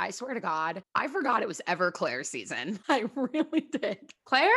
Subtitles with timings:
[0.00, 2.78] I swear to God, I forgot it was ever Clare's season.
[2.88, 3.98] I really did.
[4.24, 4.48] Clare?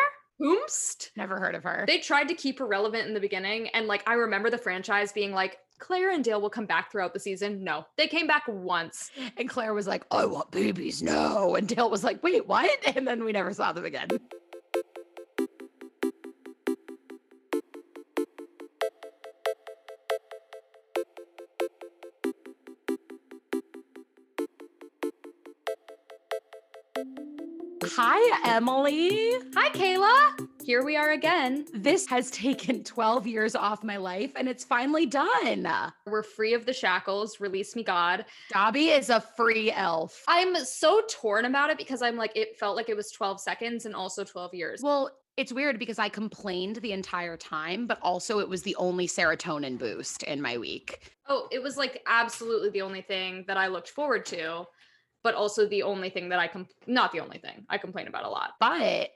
[0.42, 1.12] Whomst?
[1.17, 1.83] Never heard of her.
[1.85, 3.67] They tried to keep her relevant in the beginning.
[3.69, 7.14] And like, I remember the franchise being like, Clare and Dale will come back throughout
[7.14, 7.61] the season.
[7.61, 9.11] No, they came back once.
[9.36, 11.55] And Clare was like, I want babies now.
[11.55, 12.70] And Dale was like, wait, what?
[12.96, 14.07] And then we never saw them again.
[28.06, 29.32] Hi, Emily.
[29.56, 30.50] Hi, Kayla.
[30.62, 31.66] Here we are again.
[31.74, 35.72] This has taken 12 years off my life and it's finally done.
[36.06, 37.40] We're free of the shackles.
[37.40, 38.26] Release me, God.
[38.52, 40.22] Dobby is a free elf.
[40.28, 43.86] I'm so torn about it because I'm like, it felt like it was 12 seconds
[43.86, 44.82] and also 12 years.
[44.84, 49.08] Well, it's weird because I complained the entire time, but also it was the only
[49.08, 51.14] serotonin boost in my week.
[51.30, 54.66] Oh, it was like absolutely the only thing that I looked forward to,
[55.23, 58.26] but also the only thing that I com not the only thing I complain about
[58.26, 58.52] a lot.
[58.59, 59.12] But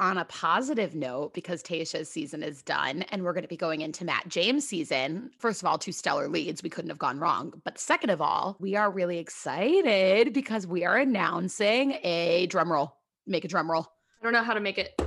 [0.00, 3.80] on a positive note, because Tayshia's season is done and we're going to be going
[3.80, 6.62] into Matt James' season, first of all, two stellar leads.
[6.62, 7.52] We couldn't have gone wrong.
[7.64, 12.96] But second of all, we are really excited because we are announcing a drum roll.
[13.26, 13.88] Make a drum roll.
[14.20, 15.00] I don't know how to make it.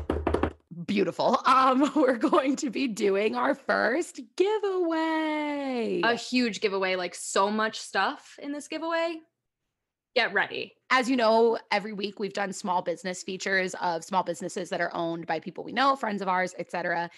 [0.86, 1.42] Beautiful.
[1.46, 6.02] Um, we're going to be doing our first giveaway.
[6.04, 9.20] A huge giveaway, like so much stuff in this giveaway.
[10.14, 10.74] Get ready.
[10.90, 14.94] As you know, every week we've done small business features of small businesses that are
[14.94, 17.10] owned by people we know, friends of ours, etc.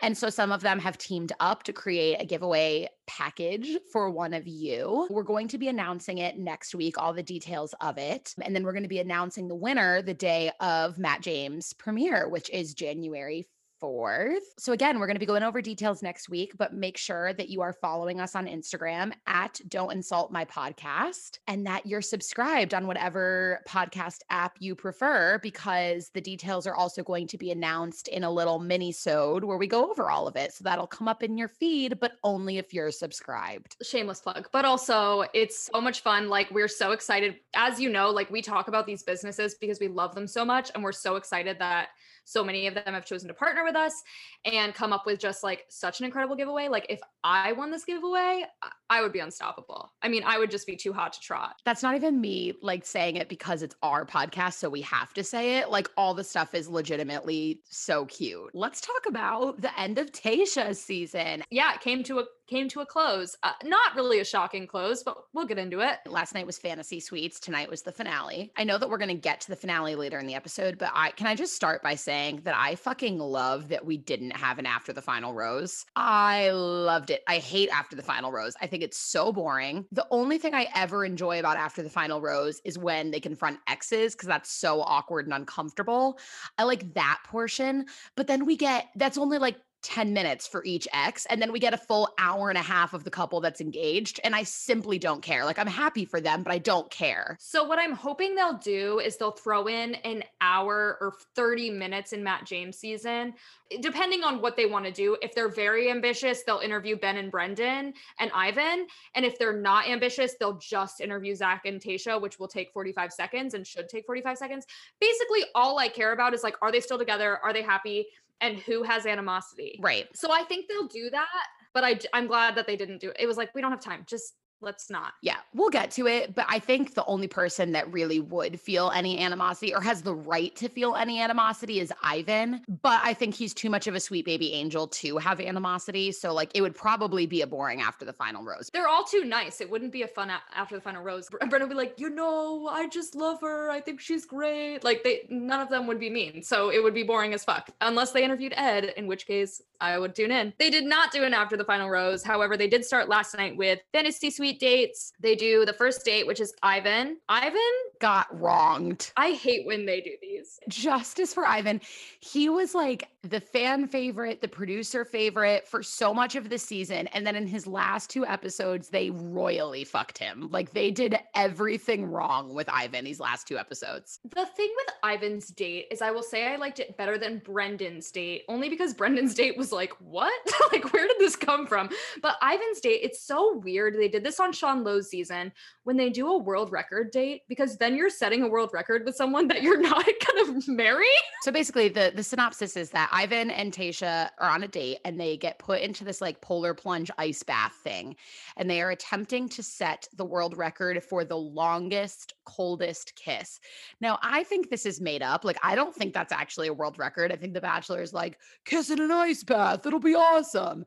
[0.00, 4.32] And so some of them have teamed up to create a giveaway package for one
[4.32, 5.06] of you.
[5.10, 8.34] We're going to be announcing it next week, all the details of it.
[8.40, 12.30] And then we're going to be announcing the winner the day of Matt James premiere,
[12.30, 13.46] which is January
[13.82, 14.38] 4th.
[14.58, 17.48] So, again, we're going to be going over details next week, but make sure that
[17.48, 22.74] you are following us on Instagram at Don't Insult My Podcast and that you're subscribed
[22.74, 28.08] on whatever podcast app you prefer because the details are also going to be announced
[28.08, 30.52] in a little mini sode where we go over all of it.
[30.52, 33.76] So, that'll come up in your feed, but only if you're subscribed.
[33.82, 36.28] Shameless plug, but also it's so much fun.
[36.28, 37.36] Like, we're so excited.
[37.54, 40.70] As you know, like we talk about these businesses because we love them so much,
[40.74, 41.88] and we're so excited that
[42.28, 44.02] so many of them have chosen to partner with us
[44.44, 46.68] and come up with just like such an incredible giveaway.
[46.68, 48.44] Like if I won this giveaway,
[48.90, 49.90] I would be unstoppable.
[50.02, 51.56] I mean, I would just be too hot to trot.
[51.64, 55.24] That's not even me like saying it because it's our podcast, so we have to
[55.24, 55.70] say it.
[55.70, 58.50] Like all the stuff is legitimately so cute.
[58.52, 61.42] Let's talk about the end of Tayshia's season.
[61.50, 63.36] Yeah, it came to a came to a close.
[63.42, 65.98] Uh, not really a shocking close, but we'll get into it.
[66.06, 67.38] Last night was Fantasy Suites.
[67.38, 68.52] Tonight was the finale.
[68.56, 70.90] I know that we're going to get to the finale later in the episode, but
[70.94, 74.58] I can I just start by saying that I fucking love that we didn't have
[74.58, 75.84] an after the final rose.
[75.94, 77.22] I loved it.
[77.28, 78.54] I hate after the final rose.
[78.60, 79.86] I think it's so boring.
[79.92, 83.58] The only thing I ever enjoy about after the final rose is when they confront
[83.68, 86.18] exes because that's so awkward and uncomfortable.
[86.56, 90.88] I like that portion, but then we get that's only like 10 minutes for each
[90.92, 93.60] ex and then we get a full hour and a half of the couple that's
[93.60, 95.44] engaged and I simply don't care.
[95.44, 97.36] Like I'm happy for them, but I don't care.
[97.40, 102.12] So what I'm hoping they'll do is they'll throw in an hour or 30 minutes
[102.12, 103.34] in Matt James season
[103.80, 105.16] depending on what they want to do.
[105.22, 109.88] If they're very ambitious, they'll interview Ben and Brendan and Ivan, and if they're not
[109.88, 114.06] ambitious, they'll just interview Zach and Tayshia, which will take 45 seconds and should take
[114.06, 114.66] 45 seconds.
[115.00, 117.38] Basically all I care about is like are they still together?
[117.38, 118.06] Are they happy?
[118.40, 119.78] And who has animosity.
[119.82, 120.06] Right.
[120.14, 121.26] So I think they'll do that,
[121.74, 123.16] but I I'm glad that they didn't do it.
[123.18, 124.04] It was like we don't have time.
[124.06, 125.12] Just let's not.
[125.22, 126.34] Yeah, we'll get to it.
[126.34, 130.14] But I think the only person that really would feel any animosity or has the
[130.14, 132.62] right to feel any animosity is Ivan.
[132.82, 136.12] But I think he's too much of a sweet baby angel to have animosity.
[136.12, 138.70] So, like, it would probably be a boring after the final rose.
[138.72, 139.60] They're all too nice.
[139.60, 141.28] It wouldn't be a fun a- after the final rose.
[141.28, 143.70] Brendan would be like, you know, I just love her.
[143.70, 144.82] I think she's great.
[144.82, 146.42] Like, they none of them would be mean.
[146.42, 149.98] So it would be boring as fuck unless they interviewed Ed, in which case I
[149.98, 150.52] would tune in.
[150.58, 152.24] They did not do an after the final rose.
[152.24, 155.12] However, they did start last night with Fantasy Suite dates.
[155.20, 157.18] They do the first date, which is Ivan.
[157.28, 157.60] Ivan
[158.00, 159.12] got wronged.
[159.16, 160.58] I hate when they do these.
[160.68, 161.80] Justice for Ivan.
[162.20, 167.06] He was like the fan favorite, the producer favorite for so much of the season.
[167.08, 170.48] And then in his last two episodes, they royally fucked him.
[170.50, 174.20] Like they did everything wrong with Ivan these last two episodes.
[174.34, 178.10] The thing with Ivan's date is I will say I liked it better than Brendan's
[178.10, 180.32] date, only because Brendan's date was like, what?
[180.72, 181.90] like, where did this come from?
[182.22, 183.94] But Ivan's date, it's so weird.
[183.94, 185.52] They did this on Sean Lowe's season
[185.84, 189.16] when they do a world record date, because then you're setting a world record with
[189.16, 191.06] someone that you're not gonna marry.
[191.42, 195.18] So basically the the synopsis is that Ivan and Tayshia are on a date and
[195.18, 198.14] they get put into this like polar plunge ice bath thing.
[198.56, 203.58] And they are attempting to set the world record for the longest, coldest kiss.
[204.00, 205.44] Now, I think this is made up.
[205.44, 207.32] Like, I don't think that's actually a world record.
[207.32, 209.84] I think The Bachelor is like, kiss in an ice bath.
[209.84, 210.84] It'll be awesome.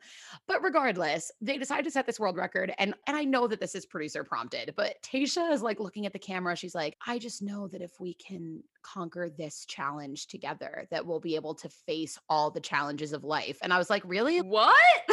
[0.47, 2.73] But regardless, they decide to set this world record.
[2.79, 6.13] And, and I know that this is producer prompted, but Tayshia is like looking at
[6.13, 6.55] the camera.
[6.55, 11.19] She's like, I just know that if we can conquer this challenge together, that we'll
[11.19, 13.57] be able to face all the challenges of life.
[13.61, 14.41] And I was like, really?
[14.41, 14.75] What?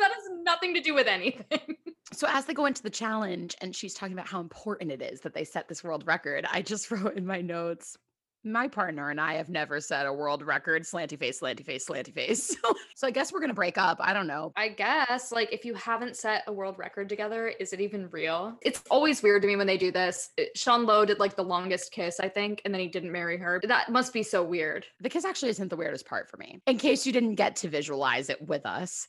[0.00, 1.60] that has nothing to do with anything.
[2.12, 5.20] So as they go into the challenge and she's talking about how important it is
[5.20, 7.96] that they set this world record, I just wrote in my notes,
[8.44, 12.12] my partner and I have never set a world record slanty face, slanty face, slanty
[12.12, 12.56] face.
[12.94, 13.98] so I guess we're going to break up.
[14.00, 14.52] I don't know.
[14.56, 18.58] I guess like if you haven't set a world record together, is it even real?
[18.62, 20.30] It's always weird to me when they do this.
[20.36, 23.36] It, Sean Lowe did like the longest kiss, I think, and then he didn't marry
[23.38, 23.60] her.
[23.66, 24.86] That must be so weird.
[25.00, 26.60] The kiss actually isn't the weirdest part for me.
[26.66, 29.06] In case you didn't get to visualize it with us,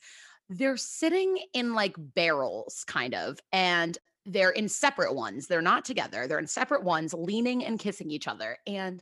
[0.50, 5.48] they're sitting in like barrels kind of and they're in separate ones.
[5.48, 6.28] They're not together.
[6.28, 8.58] They're in separate ones, leaning and kissing each other.
[8.68, 9.02] And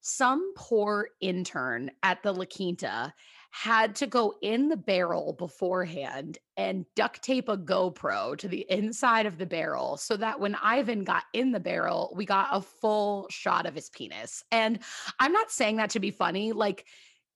[0.00, 3.12] some poor intern at the La Quinta
[3.50, 9.26] had to go in the barrel beforehand and duct tape a GoPro to the inside
[9.26, 13.26] of the barrel so that when Ivan got in the barrel, we got a full
[13.30, 14.42] shot of his penis.
[14.50, 14.78] And
[15.20, 16.52] I'm not saying that to be funny.
[16.52, 16.86] Like,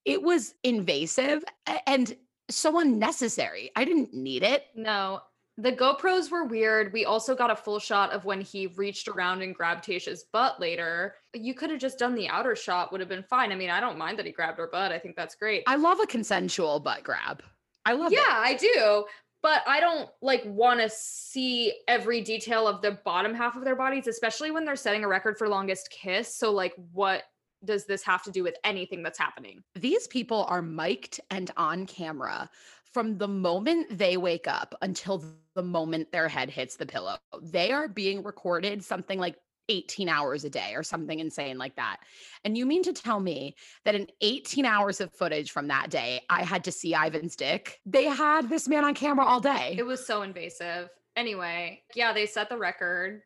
[0.06, 1.44] it was invasive
[1.86, 2.16] and
[2.48, 3.70] so unnecessary.
[3.76, 4.64] I didn't need it.
[4.74, 5.20] No,
[5.58, 6.92] the GoPros were weird.
[6.92, 10.60] We also got a full shot of when he reached around and grabbed Tayshia's butt
[10.60, 11.14] later.
[11.32, 13.52] You could have just done the outer shot, would have been fine.
[13.52, 14.92] I mean, I don't mind that he grabbed her butt.
[14.92, 15.62] I think that's great.
[15.66, 17.42] I love a consensual butt grab.
[17.86, 18.48] I love yeah, it.
[18.48, 19.04] I do.
[19.42, 23.76] But I don't like want to see every detail of the bottom half of their
[23.76, 26.34] bodies, especially when they're setting a record for longest kiss.
[26.34, 27.22] So, like, what
[27.64, 29.62] does this have to do with anything that's happening?
[29.74, 32.50] These people are mic'd and on camera
[32.96, 35.22] from the moment they wake up until
[35.54, 37.18] the moment their head hits the pillow.
[37.42, 39.36] They are being recorded something like
[39.68, 41.98] 18 hours a day or something insane like that.
[42.42, 43.54] And you mean to tell me
[43.84, 47.82] that in 18 hours of footage from that day, I had to see Ivan's dick?
[47.84, 49.74] They had this man on camera all day.
[49.76, 50.88] It was so invasive.
[51.16, 53.20] Anyway, yeah, they set the record.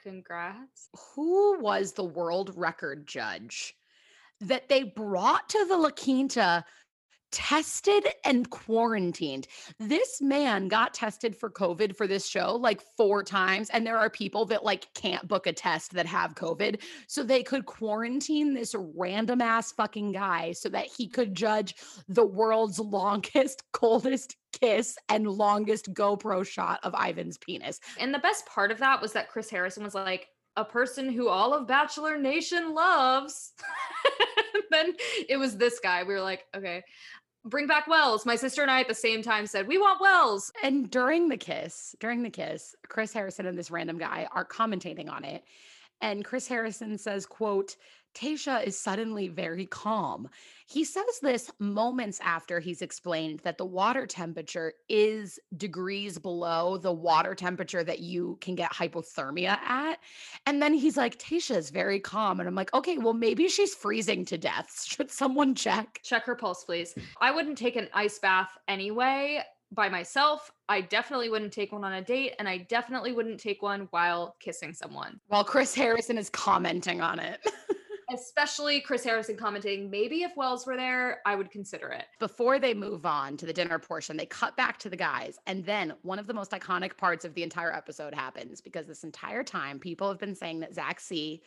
[0.00, 0.90] Congrats.
[1.16, 3.74] Who was the world record judge
[4.40, 6.64] that they brought to the La Quinta
[7.30, 9.46] tested and quarantined.
[9.78, 13.70] This man got tested for COVID for this show like four times.
[13.70, 16.82] And there are people that like can't book a test that have COVID.
[17.06, 21.74] So they could quarantine this random ass fucking guy so that he could judge
[22.08, 27.80] the world's longest, coldest kiss and longest GoPro shot of Ivan's penis.
[27.98, 31.28] And the best part of that was that Chris Harrison was like, a person who
[31.28, 33.52] all of Bachelor Nation loves.
[34.70, 34.94] then
[35.28, 36.02] it was this guy.
[36.02, 36.82] We were like, okay,
[37.44, 38.26] bring back Wells.
[38.26, 40.52] My sister and I at the same time said, we want Wells.
[40.62, 45.10] And during the kiss, during the kiss, Chris Harrison and this random guy are commentating
[45.10, 45.44] on it.
[46.00, 47.76] And Chris Harrison says, quote,
[48.18, 50.28] Tayshia is suddenly very calm.
[50.66, 56.92] He says this moments after he's explained that the water temperature is degrees below the
[56.92, 60.00] water temperature that you can get hypothermia at.
[60.46, 62.40] And then he's like, Tayshia is very calm.
[62.40, 64.84] And I'm like, okay, well, maybe she's freezing to death.
[64.86, 66.00] Should someone check?
[66.02, 66.94] Check her pulse, please.
[67.20, 70.50] I wouldn't take an ice bath anyway by myself.
[70.68, 74.34] I definitely wouldn't take one on a date, and I definitely wouldn't take one while
[74.40, 75.20] kissing someone.
[75.28, 77.40] While Chris Harrison is commenting on it.
[78.12, 82.06] especially Chris Harrison commenting, maybe if Wells were there, I would consider it.
[82.18, 85.38] Before they move on to the dinner portion, they cut back to the guys.
[85.46, 89.04] And then one of the most iconic parts of the entire episode happens because this
[89.04, 91.42] entire time, people have been saying that Zach C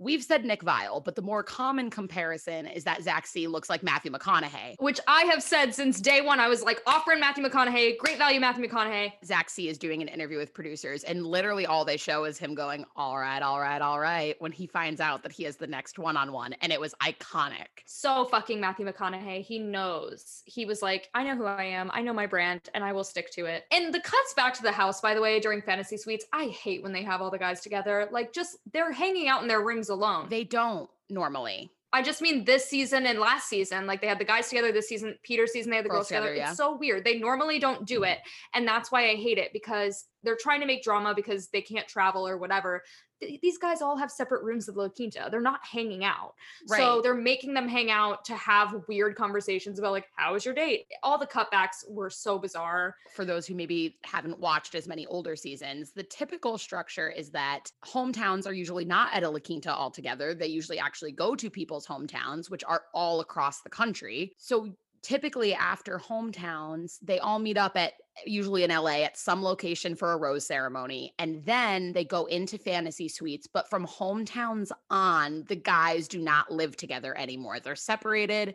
[0.00, 3.82] We've said Nick Viall, but the more common comparison is that Zach C looks like
[3.82, 4.76] Matthew McConaughey.
[4.78, 6.38] Which I have said since day one.
[6.38, 9.12] I was like, offering Matthew McConaughey, great value Matthew McConaughey.
[9.24, 12.54] Zach C is doing an interview with producers, and literally all they show is him
[12.54, 15.66] going, All right, all right, all right, when he finds out that he has the
[15.66, 16.52] next one on one.
[16.60, 17.66] And it was iconic.
[17.84, 19.42] So fucking Matthew McConaughey.
[19.42, 20.44] He knows.
[20.46, 21.90] He was like, I know who I am.
[21.92, 23.64] I know my brand, and I will stick to it.
[23.72, 26.84] And the cuts back to the house, by the way, during fantasy suites, I hate
[26.84, 28.08] when they have all the guys together.
[28.12, 30.28] Like, just they're hanging out in their rings alone.
[30.28, 31.70] They don't normally.
[31.92, 33.86] I just mean this season and last season.
[33.86, 36.08] Like they had the guys together this season, Peter season, they had the girls, girls
[36.08, 36.26] together.
[36.26, 36.48] together yeah.
[36.50, 37.04] It's so weird.
[37.04, 38.18] They normally don't do it.
[38.52, 41.88] And that's why I hate it because they're trying to make drama because they can't
[41.88, 42.82] travel or whatever
[43.20, 45.28] these guys all have separate rooms at La Quinta.
[45.30, 46.34] They're not hanging out.
[46.68, 46.78] Right.
[46.78, 50.54] So they're making them hang out to have weird conversations about like, how was your
[50.54, 50.86] date?
[51.02, 52.94] All the cutbacks were so bizarre.
[53.14, 57.70] For those who maybe haven't watched as many older seasons, the typical structure is that
[57.84, 60.34] hometowns are usually not at a La Quinta altogether.
[60.34, 64.32] They usually actually go to people's hometowns, which are all across the country.
[64.38, 67.94] So typically after hometowns, they all meet up at
[68.26, 71.14] usually in LA at some location for a rose ceremony.
[71.18, 73.46] And then they go into fantasy suites.
[73.46, 77.60] But from hometowns on, the guys do not live together anymore.
[77.60, 78.54] They're separated.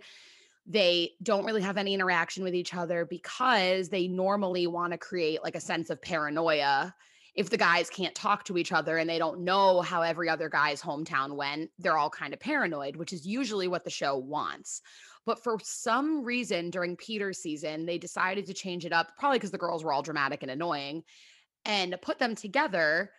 [0.65, 5.43] They don't really have any interaction with each other because they normally want to create
[5.43, 6.95] like a sense of paranoia.
[7.35, 10.49] If the guys can't talk to each other and they don't know how every other
[10.49, 14.81] guy's hometown went, they're all kind of paranoid, which is usually what the show wants.
[15.25, 19.51] But for some reason during Peter's season, they decided to change it up, probably because
[19.51, 21.03] the girls were all dramatic and annoying,
[21.65, 23.11] and put them together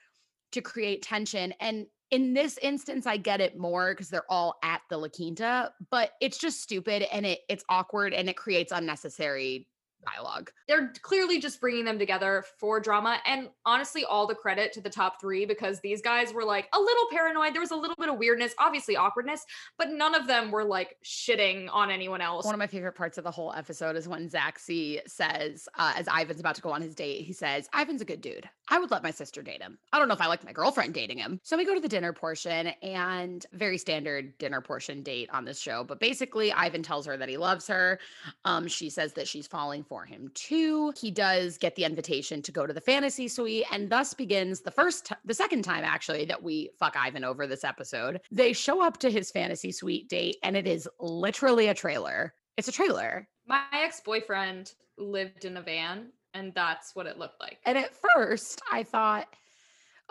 [0.52, 1.52] to create tension.
[1.60, 5.72] And in this instance, I get it more because they're all at the La Quinta,
[5.90, 9.66] but it's just stupid and it it's awkward and it creates unnecessary
[10.04, 10.50] dialogue.
[10.68, 13.18] They're clearly just bringing them together for drama.
[13.26, 16.80] And honestly, all the credit to the top three because these guys were like a
[16.80, 17.54] little paranoid.
[17.54, 19.44] There was a little bit of weirdness, obviously awkwardness,
[19.78, 22.44] but none of them were like shitting on anyone else.
[22.44, 26.08] One of my favorite parts of the whole episode is when C says, uh, as
[26.08, 28.48] Ivan's about to go on his date, he says, Ivan's a good dude.
[28.68, 29.78] I would let my sister date him.
[29.92, 31.40] I don't know if I like my girlfriend dating him.
[31.42, 35.60] So we go to the dinner portion and very standard dinner portion date on this
[35.60, 35.84] show.
[35.84, 37.98] But basically, Ivan tells her that he loves her.
[38.44, 40.92] Um, she says that she's falling for for him too.
[41.00, 44.72] He does get the invitation to go to the fantasy suite and thus begins the
[44.72, 48.20] first t- the second time actually that we fuck Ivan over this episode.
[48.32, 52.34] They show up to his fantasy suite date and it is literally a trailer.
[52.56, 53.28] It's a trailer.
[53.46, 57.58] My ex-boyfriend lived in a van and that's what it looked like.
[57.64, 59.28] And at first I thought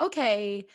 [0.02, 0.66] okay,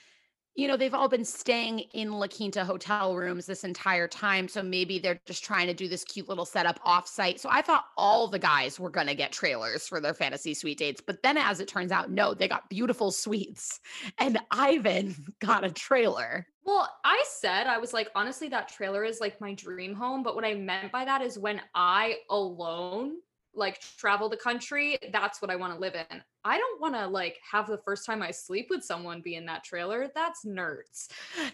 [0.58, 4.48] you know, they've all been staying in La Quinta hotel rooms this entire time.
[4.48, 7.38] So maybe they're just trying to do this cute little setup offsite.
[7.38, 10.78] So I thought all the guys were going to get trailers for their fantasy suite
[10.78, 11.00] dates.
[11.00, 13.78] But then as it turns out, no, they got beautiful suites.
[14.18, 16.44] And Ivan got a trailer.
[16.64, 20.24] Well, I said, I was like, honestly, that trailer is like my dream home.
[20.24, 23.12] But what I meant by that is when I alone
[23.54, 26.22] like travel the country, that's what I want to live in.
[26.44, 29.46] I don't want to like have the first time I sleep with someone be in
[29.46, 30.08] that trailer.
[30.14, 31.08] That's nerds.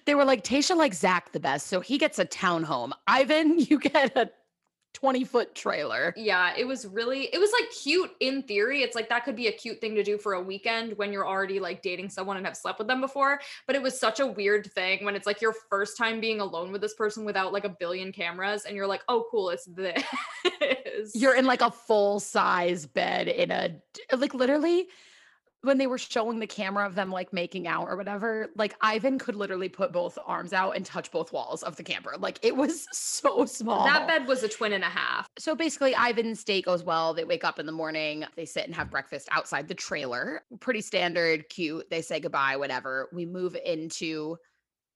[0.04, 2.92] They were like Tayshia like Zach the best, so he gets a townhome.
[3.06, 4.30] Ivan, you get a
[4.94, 6.14] 20 foot trailer.
[6.16, 8.82] Yeah, it was really, it was like cute in theory.
[8.82, 11.26] It's like that could be a cute thing to do for a weekend when you're
[11.26, 13.40] already like dating someone and have slept with them before.
[13.66, 16.72] But it was such a weird thing when it's like your first time being alone
[16.72, 20.02] with this person without like a billion cameras and you're like, oh, cool, it's this.
[21.14, 23.76] You're in like a full size bed in a,
[24.16, 24.86] like literally
[25.64, 29.18] when they were showing the camera of them like making out or whatever, like Ivan
[29.18, 32.14] could literally put both arms out and touch both walls of the camper.
[32.18, 33.84] Like it was so small.
[33.84, 35.28] That bed was a twin and a half.
[35.38, 37.14] So basically, Ivan's date goes well.
[37.14, 40.42] They wake up in the morning, they sit and have breakfast outside the trailer.
[40.60, 41.88] Pretty standard, cute.
[41.90, 43.08] They say goodbye, whatever.
[43.12, 44.36] We move into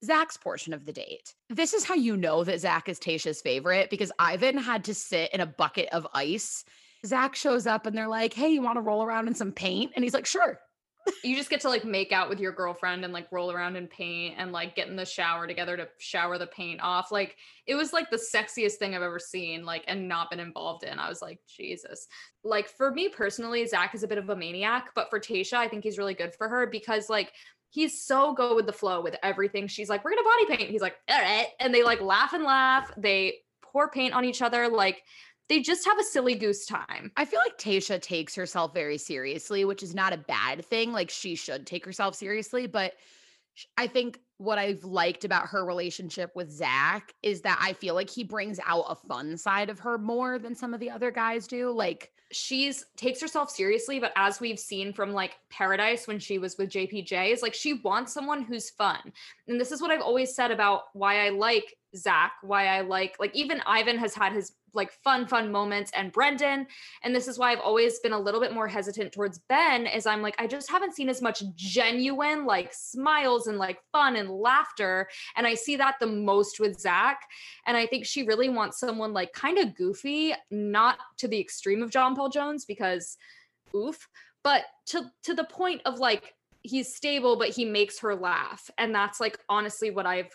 [0.04, 1.34] Zach's portion of the date.
[1.50, 5.32] This is how you know that Zach is Tayshia's favorite because Ivan had to sit
[5.32, 6.64] in a bucket of ice
[7.06, 9.92] Zach shows up and they're like, hey, you want to roll around in some paint?
[9.94, 10.60] And he's like, sure.
[11.24, 13.86] you just get to like make out with your girlfriend and like roll around in
[13.86, 17.10] paint and like get in the shower together to shower the paint off.
[17.10, 17.36] Like
[17.66, 20.98] it was like the sexiest thing I've ever seen, like and not been involved in.
[20.98, 22.06] I was like, Jesus.
[22.44, 25.68] Like for me personally, Zach is a bit of a maniac, but for Tayshia, I
[25.68, 27.32] think he's really good for her because like
[27.70, 29.66] he's so go with the flow with everything.
[29.66, 30.70] She's like, we're gonna body paint.
[30.70, 31.48] He's like, all right.
[31.60, 32.90] And they like laugh and laugh.
[32.96, 34.68] They pour paint on each other.
[34.68, 35.02] Like
[35.48, 37.10] they just have a silly goose time.
[37.16, 40.92] I feel like Tayshia takes herself very seriously, which is not a bad thing.
[40.92, 42.94] Like she should take herself seriously, but
[43.76, 48.09] I think what I've liked about her relationship with Zach is that I feel like
[48.09, 51.47] he brings out a fun side of her more than some of the other guys
[51.47, 51.71] do.
[51.71, 56.57] Like she's takes herself seriously, but as we've seen from like Paradise when she was
[56.57, 59.12] with JPJ, is like she wants someone who's fun.
[59.49, 63.16] And this is what I've always said about why I like Zach, why I like
[63.18, 66.66] like even Ivan has had his like fun fun moments and Brendan
[67.02, 70.07] and this is why I've always been a little bit more hesitant towards Ben is
[70.07, 74.27] I'm like I just haven't seen as much genuine like smiles and like fun and
[74.28, 77.20] laughter and I see that the most with Zach
[77.66, 81.82] and I think she really wants someone like kind of goofy not to the extreme
[81.82, 83.16] of John Paul Jones because
[83.75, 84.08] oof
[84.42, 88.94] but to to the point of like he's stable but he makes her laugh and
[88.94, 90.35] that's like honestly what I've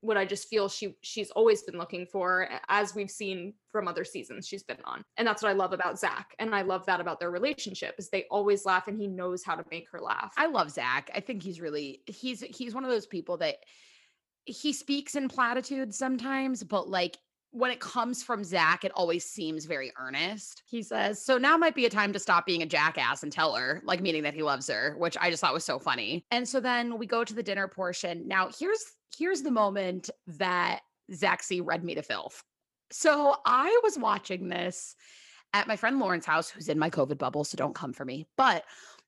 [0.00, 4.04] what I just feel she she's always been looking for, as we've seen from other
[4.04, 5.02] seasons she's been on.
[5.16, 6.34] And that's what I love about Zach.
[6.38, 9.54] And I love that about their relationship is they always laugh and he knows how
[9.54, 10.32] to make her laugh.
[10.36, 11.10] I love Zach.
[11.14, 13.56] I think he's really he's he's one of those people that
[14.44, 17.18] he speaks in platitudes sometimes, but like
[17.52, 20.62] when it comes from Zach, it always seems very earnest.
[20.66, 23.54] He says, So now might be a time to stop being a jackass and tell
[23.54, 26.24] her, like meaning that he loves her, which I just thought was so funny.
[26.30, 28.26] And so then we go to the dinner portion.
[28.28, 28.84] Now, here's
[29.16, 30.80] here's the moment that
[31.12, 32.42] Zach C read me to filth.
[32.90, 34.96] So I was watching this
[35.52, 38.26] at my friend Lauren's house, who's in my COVID bubble, so don't come for me.
[38.36, 38.64] But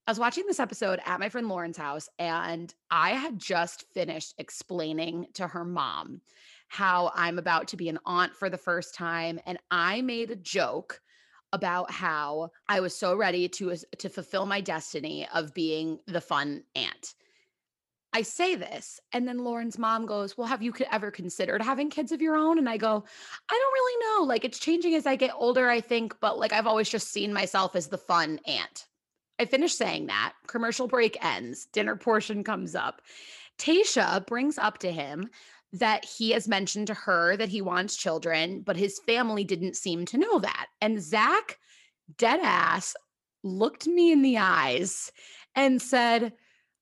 [0.07, 4.35] I was watching this episode at my friend Lauren's house, and I had just finished
[4.39, 6.21] explaining to her mom
[6.69, 9.39] how I'm about to be an aunt for the first time.
[9.47, 11.01] And I made a joke
[11.53, 16.65] about how I was so ready to to fulfill my destiny of being the fun
[16.75, 17.15] aunt.
[18.13, 22.13] I say this, and then Lauren's mom goes, "Well, have you ever considered having kids
[22.13, 23.05] of your own?" And I go,
[23.49, 24.25] "I don't really know.
[24.25, 27.33] Like it's changing as I get older, I think, but like I've always just seen
[27.33, 28.87] myself as the fun aunt."
[29.39, 30.35] I finish saying that.
[30.47, 31.67] Commercial break ends.
[31.73, 33.03] Dinner portion comes up.
[33.59, 35.31] Tayshia brings up to him
[35.73, 40.05] that he has mentioned to her that he wants children, but his family didn't seem
[40.05, 40.67] to know that.
[40.81, 41.59] And Zach,
[42.19, 42.95] dead ass,
[43.43, 45.11] looked me in the eyes
[45.55, 46.35] and said,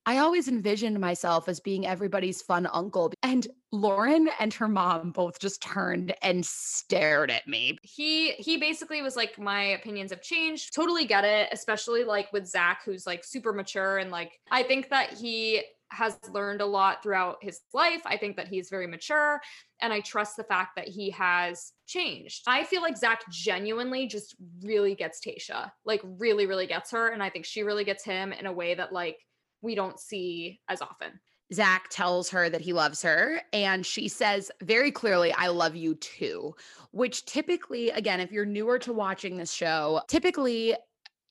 [0.05, 3.13] I always envisioned myself as being everybody's fun uncle.
[3.21, 7.77] And Lauren and her mom both just turned and stared at me.
[7.83, 10.73] He he basically was like, My opinions have changed.
[10.73, 14.89] Totally get it, especially like with Zach, who's like super mature and like I think
[14.89, 18.01] that he has learned a lot throughout his life.
[18.05, 19.41] I think that he's very mature
[19.81, 22.43] and I trust the fact that he has changed.
[22.47, 27.09] I feel like Zach genuinely just really gets Tayshia, like really, really gets her.
[27.09, 29.17] And I think she really gets him in a way that like
[29.61, 31.19] we don't see as often.
[31.53, 35.95] Zach tells her that he loves her, and she says very clearly, I love you
[35.95, 36.55] too.
[36.91, 40.75] Which typically, again, if you're newer to watching this show, typically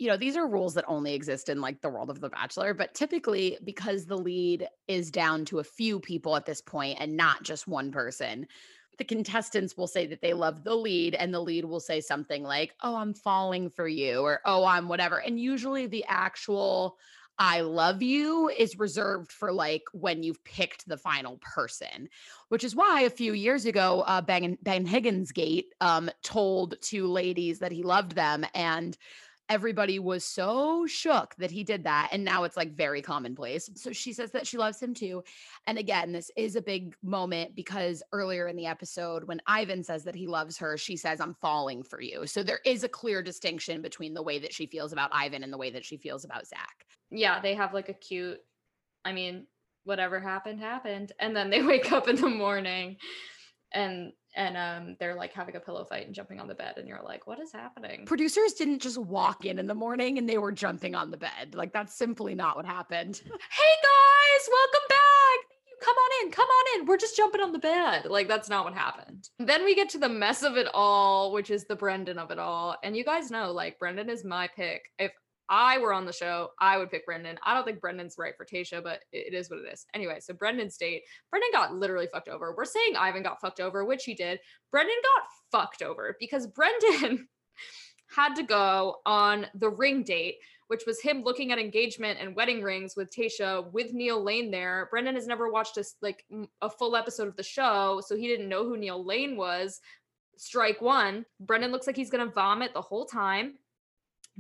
[0.00, 2.72] you know, these are rules that only exist in like the world of The Bachelor,
[2.72, 7.18] but typically because the lead is down to a few people at this point and
[7.18, 8.46] not just one person,
[8.96, 12.42] the contestants will say that they love the lead and the lead will say something
[12.42, 16.98] like, "Oh, I'm falling for you," or "Oh, I'm whatever." And usually the actual
[17.42, 22.10] I love you is reserved for like when you've picked the final person,
[22.50, 27.06] which is why a few years ago, uh, Ben, ben Higgins Gate um, told two
[27.06, 28.44] ladies that he loved them.
[28.54, 28.94] And
[29.50, 32.08] everybody was so shook that he did that.
[32.12, 33.68] And now it's like very commonplace.
[33.74, 35.24] So she says that she loves him too.
[35.66, 40.04] And again, this is a big moment because earlier in the episode, when Ivan says
[40.04, 42.26] that he loves her, she says, I'm falling for you.
[42.26, 45.52] So there is a clear distinction between the way that she feels about Ivan and
[45.52, 46.86] the way that she feels about Zach.
[47.10, 48.38] Yeah, they have like a cute,
[49.04, 49.48] I mean,
[49.82, 51.10] whatever happened, happened.
[51.18, 52.98] And then they wake up in the morning
[53.72, 56.86] and and um they're like having a pillow fight and jumping on the bed and
[56.88, 58.06] you're like what is happening?
[58.06, 61.54] Producers didn't just walk in in the morning and they were jumping on the bed.
[61.54, 63.20] Like that's simply not what happened.
[63.60, 65.82] Hey guys welcome back!
[65.82, 66.86] Come on in come on in!
[66.86, 68.06] We're just jumping on the bed!
[68.06, 69.28] Like that's not what happened.
[69.38, 72.38] Then we get to the mess of it all which is the brendan of it
[72.38, 74.82] all and you guys know like brendan is my pick.
[74.98, 75.12] If
[75.50, 77.36] I were on the show, I would pick Brendan.
[77.44, 79.84] I don't think Brendan's right for Tayshia, but it is what it is.
[79.94, 82.54] Anyway, so Brendan's date, Brendan got literally fucked over.
[82.56, 84.38] We're saying Ivan got fucked over, which he did.
[84.70, 87.28] Brendan got fucked over because Brendan
[88.16, 90.36] had to go on the ring date,
[90.68, 94.86] which was him looking at engagement and wedding rings with Tayshia with Neil Lane there.
[94.92, 96.24] Brendan has never watched a, like
[96.62, 99.80] a full episode of the show, so he didn't know who Neil Lane was.
[100.36, 101.26] Strike one.
[101.40, 103.54] Brendan looks like he's gonna vomit the whole time.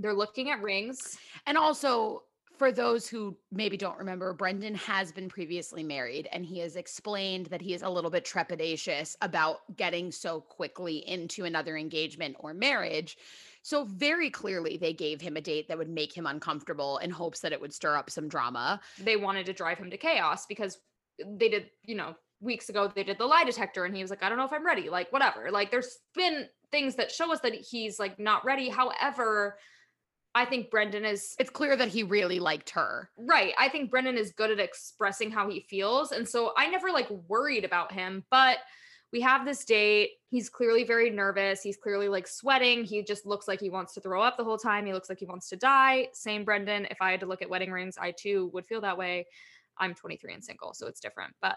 [0.00, 1.18] They're looking at rings.
[1.46, 2.22] And also,
[2.58, 7.46] for those who maybe don't remember, Brendan has been previously married and he has explained
[7.46, 12.52] that he is a little bit trepidatious about getting so quickly into another engagement or
[12.52, 13.16] marriage.
[13.62, 17.40] So, very clearly, they gave him a date that would make him uncomfortable in hopes
[17.40, 18.80] that it would stir up some drama.
[18.98, 20.78] They wanted to drive him to chaos because
[21.18, 24.22] they did, you know, weeks ago, they did the lie detector and he was like,
[24.22, 24.88] I don't know if I'm ready.
[24.88, 25.50] Like, whatever.
[25.50, 28.68] Like, there's been things that show us that he's like not ready.
[28.68, 29.56] However,
[30.34, 33.10] I think Brendan is it's clear that he really liked her.
[33.18, 33.52] Right.
[33.58, 36.12] I think Brendan is good at expressing how he feels.
[36.12, 38.58] And so I never like worried about him, but
[39.12, 40.10] we have this date.
[40.28, 41.62] He's clearly very nervous.
[41.62, 42.84] He's clearly like sweating.
[42.84, 44.86] He just looks like he wants to throw up the whole time.
[44.86, 46.08] He looks like he wants to die.
[46.12, 46.86] Same Brendan.
[46.90, 49.26] If I had to look at wedding rings, I too would feel that way.
[49.78, 51.34] I'm 23 and single, so it's different.
[51.40, 51.56] But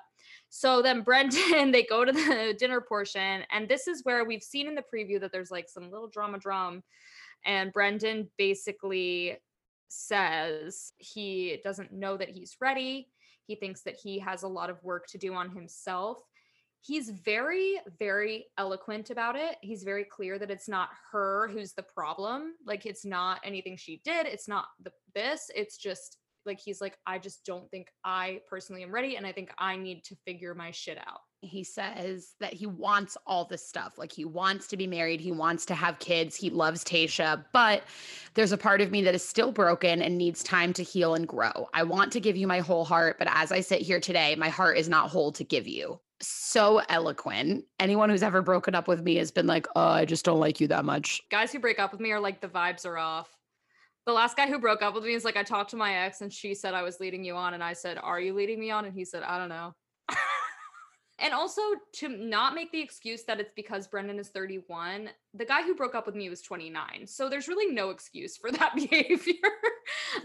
[0.50, 4.68] so then Brendan, they go to the dinner portion, and this is where we've seen
[4.68, 6.82] in the preview that there's like some little drama drum
[7.46, 9.38] and Brendan basically
[9.90, 13.10] says he doesn't know that he's ready.
[13.46, 16.18] He thinks that he has a lot of work to do on himself.
[16.82, 19.56] he's very very eloquent about it.
[19.62, 22.56] He's very clear that it's not her who's the problem.
[22.66, 24.26] Like it's not anything she did.
[24.26, 25.50] It's not the this.
[25.56, 29.32] It's just like he's like i just don't think i personally am ready and i
[29.32, 33.66] think i need to figure my shit out he says that he wants all this
[33.68, 33.98] stuff.
[33.98, 37.84] Like he wants to be married, he wants to have kids, he loves Tayshia, but
[38.34, 41.28] there's a part of me that is still broken and needs time to heal and
[41.28, 41.70] grow.
[41.74, 44.50] I want to give you my whole heart, but as I sit here today, my
[44.50, 46.00] heart is not whole to give you.
[46.22, 47.66] So eloquent.
[47.80, 50.62] Anyone who's ever broken up with me has been like, oh, I just don't like
[50.62, 51.22] you that much.
[51.30, 53.30] Guys who break up with me are like, the vibes are off.
[54.06, 56.22] The last guy who broke up with me is like, I talked to my ex
[56.22, 57.54] and she said I was leading you on.
[57.54, 58.84] And I said, Are you leading me on?
[58.86, 59.74] And he said, I don't know.
[61.20, 61.62] And also
[61.94, 65.94] to not make the excuse that it's because Brendan is 31, the guy who broke
[65.96, 67.06] up with me was 29.
[67.06, 69.34] So there's really no excuse for that behavior.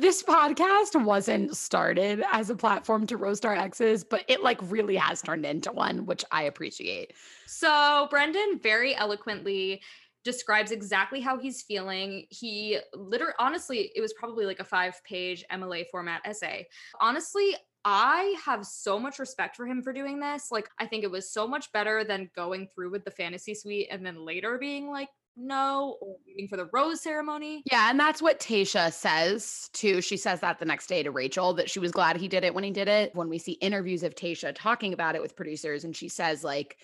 [0.01, 4.97] this podcast wasn't started as a platform to roast our exes, but it like really
[4.97, 7.13] has turned into one, which I appreciate.
[7.47, 9.83] So Brendan very eloquently
[10.25, 12.27] describes exactly how he's feeling.
[12.29, 16.67] He literally, honestly, it was probably like a five page MLA format essay.
[17.01, 20.51] Honestly, I have so much respect for him for doing this.
[20.51, 23.89] Like, I think it was so much better than going through with the fantasy suite
[23.91, 25.09] and then later being like,
[25.41, 27.63] no, or waiting for the rose ceremony.
[27.71, 27.89] Yeah.
[27.91, 30.01] And that's what Tayshia says too.
[30.01, 32.53] She says that the next day to Rachel that she was glad he did it
[32.53, 33.15] when he did it.
[33.15, 36.77] When we see interviews of Tayshia talking about it with producers, and she says, like,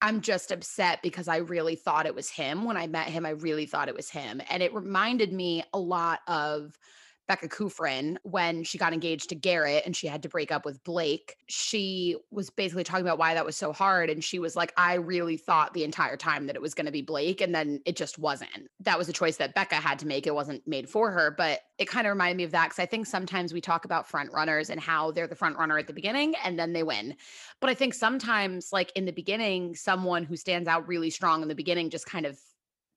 [0.00, 2.64] I'm just upset because I really thought it was him.
[2.64, 4.40] When I met him, I really thought it was him.
[4.48, 6.78] And it reminded me a lot of
[7.28, 10.82] Becca Kufrin when she got engaged to Garrett and she had to break up with
[10.82, 11.36] Blake.
[11.46, 14.08] She was basically talking about why that was so hard.
[14.08, 16.92] And she was like, I really thought the entire time that it was going to
[16.92, 17.40] be Blake.
[17.40, 18.68] And then it just wasn't.
[18.80, 20.26] That was a choice that Becca had to make.
[20.26, 21.30] It wasn't made for her.
[21.30, 24.08] But it kind of reminded me of that because I think sometimes we talk about
[24.08, 27.14] front runners and how they're the front runner at the beginning and then they win.
[27.60, 31.48] But I think sometimes, like in the beginning, someone who stands out really strong in
[31.48, 32.38] the beginning just kind of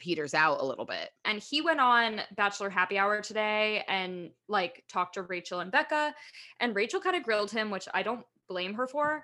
[0.02, 1.12] peters out a little bit.
[1.24, 6.14] And he went on Bachelor Happy Hour today and like talked to Rachel and Becca.
[6.60, 9.24] And Rachel kind of grilled him, which I don't blame her for.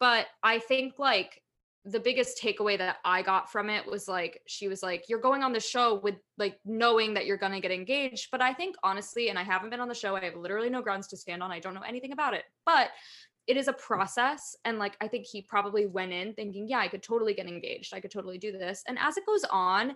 [0.00, 1.40] But I think like
[1.84, 5.42] the biggest takeaway that I got from it was like, she was like, You're going
[5.42, 8.28] on the show with like knowing that you're going to get engaged.
[8.32, 10.82] But I think honestly, and I haven't been on the show, I have literally no
[10.82, 11.52] grounds to stand on.
[11.52, 12.42] I don't know anything about it.
[12.66, 12.90] But
[13.46, 13.78] it is a mm.
[13.78, 17.46] process and like i think he probably went in thinking yeah i could totally get
[17.46, 19.94] engaged i could totally do this and as it goes on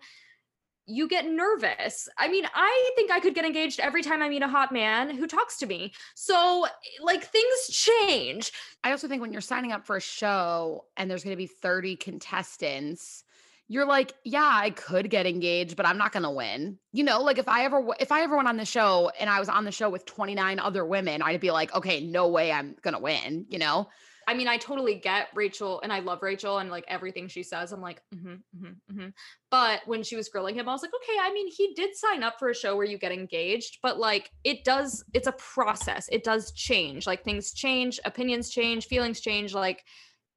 [0.91, 2.09] you get nervous.
[2.19, 5.11] I mean, I think I could get engaged every time I meet a hot man
[5.11, 5.93] who talks to me.
[6.15, 6.67] So,
[7.01, 8.53] like, things change.
[8.83, 11.47] I also think when you're signing up for a show and there's going to be
[11.47, 13.25] 30 contestants,
[13.71, 16.77] you're like, yeah, I could get engaged, but I'm not going to win.
[16.93, 19.39] You know, like if I ever if I ever went on the show and I
[19.39, 22.75] was on the show with 29 other women, I'd be like, okay, no way I'm
[22.83, 23.89] going to win, you know?
[24.27, 27.71] I mean, I totally get Rachel and I love Rachel and like everything she says.
[27.71, 29.09] I'm like, mm-hmm, mm-hmm, mm-hmm.
[29.53, 32.25] but when she was grilling him, I was like, okay, I mean, he did sign
[32.25, 36.09] up for a show where you get engaged, but like it does, it's a process.
[36.11, 37.07] It does change.
[37.07, 39.55] Like things change, opinions change, feelings change.
[39.55, 39.85] Like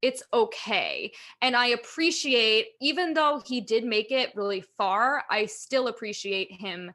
[0.04, 1.14] it's okay.
[1.42, 6.92] And I appreciate, even though he did make it really far, I still appreciate him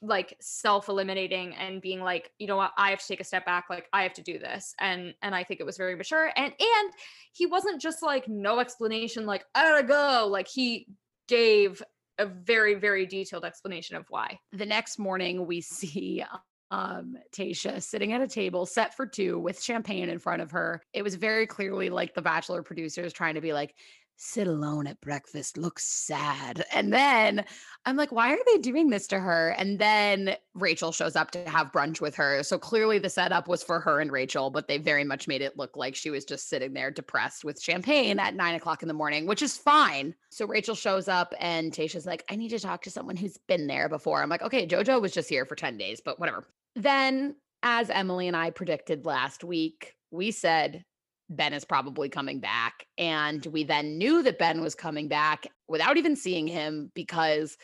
[0.00, 2.70] like self-eliminating and being like you know what?
[2.78, 3.64] I have to take a step back.
[3.68, 4.74] Like i have to do this.
[4.78, 6.30] And and i think it was very mature.
[6.36, 6.92] And and
[7.32, 10.28] he wasn't just like no explanation like i gotta go.
[10.30, 10.86] Like he
[11.26, 11.82] gave
[12.18, 14.38] a very very detailed explanation of why.
[14.52, 16.22] The next morning we see
[16.70, 20.82] um Tayshia sitting at a table set for two with champagne in front of her.
[20.92, 23.74] It was very clearly like the bachelor producers trying to be like
[24.20, 26.64] sit alone at breakfast looks sad.
[26.72, 27.44] And then
[27.86, 29.50] I'm like, why are they doing this to her?
[29.56, 32.42] And then Rachel shows up to have brunch with her.
[32.42, 35.56] So clearly the setup was for her and Rachel, but they very much made it
[35.56, 38.94] look like she was just sitting there depressed with champagne at nine o'clock in the
[38.94, 40.14] morning, which is fine.
[40.30, 43.68] So Rachel shows up and Tayshia's like, I need to talk to someone who's been
[43.68, 44.20] there before.
[44.20, 46.44] I'm like, okay, JoJo was just here for 10 days, but whatever.
[46.78, 50.84] Then, as Emily and I predicted last week, we said
[51.28, 52.86] Ben is probably coming back.
[52.96, 57.58] And we then knew that Ben was coming back without even seeing him because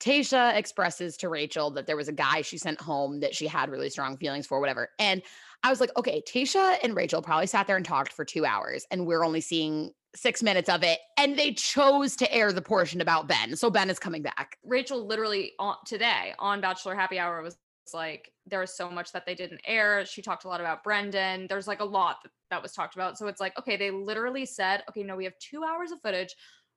[0.00, 3.68] Tayshia expresses to Rachel that there was a guy she sent home that she had
[3.68, 4.88] really strong feelings for, whatever.
[4.98, 5.22] And
[5.62, 8.86] I was like, okay, Tayshia and Rachel probably sat there and talked for two hours,
[8.90, 10.98] and we're only seeing six minutes of it.
[11.18, 13.56] And they chose to air the portion about Ben.
[13.56, 14.58] So Ben is coming back.
[14.64, 17.56] Rachel literally on, today on Bachelor Happy Hour was
[17.92, 20.06] like there was so much that they didn't air.
[20.06, 21.46] She talked a lot about Brendan.
[21.48, 23.18] There's like a lot that, that was talked about.
[23.18, 26.34] So it's like, okay, they literally said, okay, no, we have two hours of footage.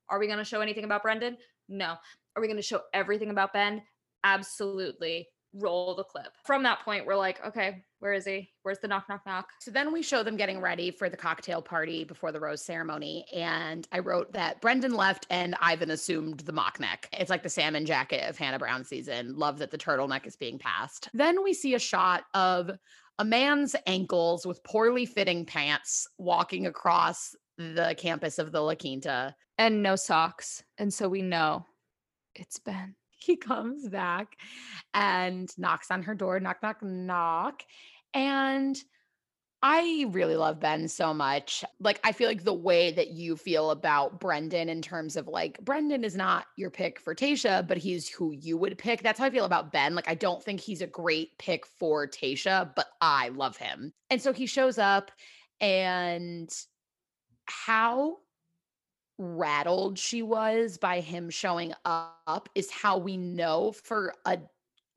[0.10, 1.38] Are we going to show anything about Brendan?
[1.70, 1.96] No.
[2.36, 3.82] Are we going to show everything about Ben?
[4.24, 5.28] Absolutely.
[5.60, 6.34] Roll the clip.
[6.46, 8.50] From that point, we're like, okay, where is he?
[8.64, 9.50] Where's the knock, knock, knock?
[9.60, 13.26] So then we show them getting ready for the cocktail party before the rose ceremony.
[13.34, 17.10] And I wrote that Brendan left and Ivan assumed the mock neck.
[17.14, 19.36] It's like the salmon jacket of Hannah Brown season.
[19.38, 21.10] Love that the turtleneck is being passed.
[21.14, 22.72] Then we see a shot of
[23.20, 29.36] a man's ankles with poorly fitting pants walking across the campus of the La Quinta.
[29.58, 30.64] And no socks.
[30.78, 31.66] And so we know
[32.36, 32.97] it's Ben.
[33.26, 34.38] He comes back
[34.94, 37.64] and knocks on her door, knock, knock, knock.
[38.14, 38.78] And
[39.64, 41.66] I really love Ben so much.
[41.80, 45.60] Like, I feel like the way that you feel about Brendan in terms of like,
[45.62, 49.02] Brendan is not your pick for Tayshia, but he's who you would pick.
[49.02, 49.96] That's how I feel about Ben.
[49.96, 53.94] Like, I don't think he's a great pick for Tayshia, but I love him.
[54.12, 55.12] And so he shows up,
[55.60, 56.50] and
[57.46, 58.18] how
[59.18, 64.38] rattled she was by him showing up is how we know for a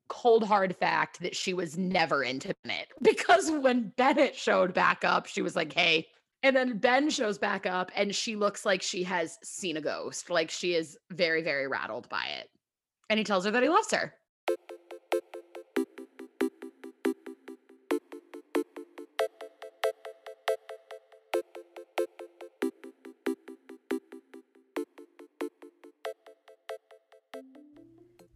[0.09, 5.41] cold hard fact that she was never Bennett because when Bennett showed back up, she
[5.41, 6.07] was like, hey.
[6.43, 10.29] And then Ben shows back up and she looks like she has seen a ghost.
[10.29, 12.49] Like she is very, very rattled by it.
[13.09, 14.13] And he tells her that he loves her.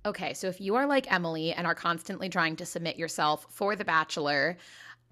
[0.06, 3.76] Okay, so if you are like Emily and are constantly trying to submit yourself for
[3.76, 4.56] The Bachelor,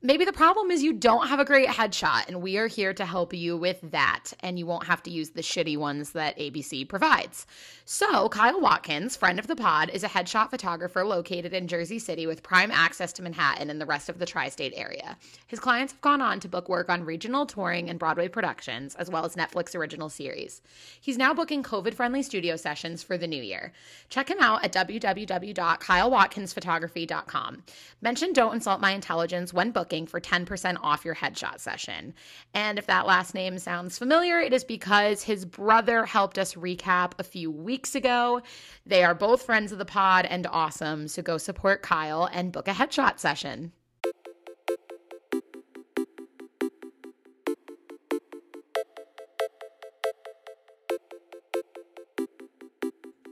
[0.06, 3.06] Maybe the problem is you don't have a great headshot, and we are here to
[3.06, 4.34] help you with that.
[4.42, 7.48] And you won't have to use the shitty ones that ABC provides.
[7.86, 12.28] So, Kyle Watkins, friend of the pod, is a headshot photographer located in Jersey City
[12.28, 15.16] with prime access to Manhattan and the rest of the tri state area.
[15.48, 19.10] His clients have gone on to book work on regional touring and Broadway productions, as
[19.10, 20.62] well as Netflix original series.
[21.00, 23.72] He's now booking COVID friendly studio sessions for the new year.
[24.10, 27.64] Check him out at www.kylewatkinsphotography.com.
[28.02, 32.14] Mention Don't Insult My Intelligence when booking for 10% off your headshot session.
[32.54, 37.12] And if that last name sounds familiar, it is because his brother helped us recap
[37.20, 38.42] a few weeks ago.
[38.86, 41.08] They are both friends of the pod and awesome.
[41.08, 43.72] So go support Kyle and book a headshot session.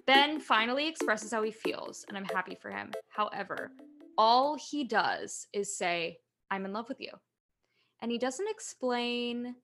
[0.05, 2.91] Ben finally expresses how he feels, and I'm happy for him.
[3.09, 3.71] However,
[4.17, 6.17] all he does is say,
[6.51, 7.11] I'm in love with you.
[8.01, 9.55] And he doesn't explain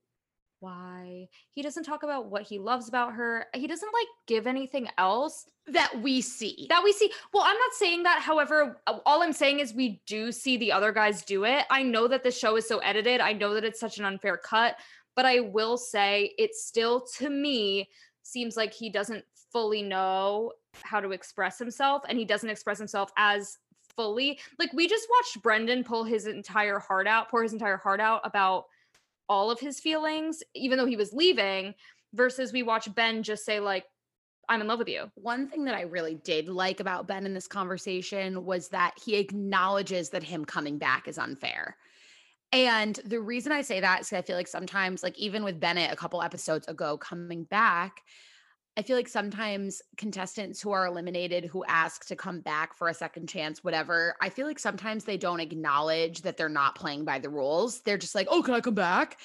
[0.59, 1.27] why.
[1.51, 3.45] He doesn't talk about what he loves about her.
[3.53, 6.65] He doesn't like give anything else that we see.
[6.69, 7.11] That we see.
[7.33, 8.21] Well, I'm not saying that.
[8.21, 11.65] However, all I'm saying is we do see the other guys do it.
[11.69, 13.21] I know that the show is so edited.
[13.21, 14.77] I know that it's such an unfair cut,
[15.15, 17.89] but I will say it still to me
[18.23, 23.11] seems like he doesn't fully know how to express himself and he doesn't express himself
[23.17, 23.57] as
[23.97, 27.99] fully like we just watched Brendan pull his entire heart out, pour his entire heart
[27.99, 28.65] out about
[29.27, 31.73] all of his feelings, even though he was leaving,
[32.13, 33.83] versus we watch Ben just say, like,
[34.49, 35.11] I'm in love with you.
[35.15, 39.15] One thing that I really did like about Ben in this conversation was that he
[39.15, 41.75] acknowledges that him coming back is unfair.
[42.53, 45.91] And the reason I say that is I feel like sometimes, like even with Bennett
[45.91, 48.01] a couple episodes ago coming back,
[48.77, 52.93] I feel like sometimes contestants who are eliminated who ask to come back for a
[52.93, 57.17] second chance, whatever, I feel like sometimes they don't acknowledge that they're not playing by
[57.17, 57.81] the rules.
[57.81, 59.19] They're just like, oh, can I come back?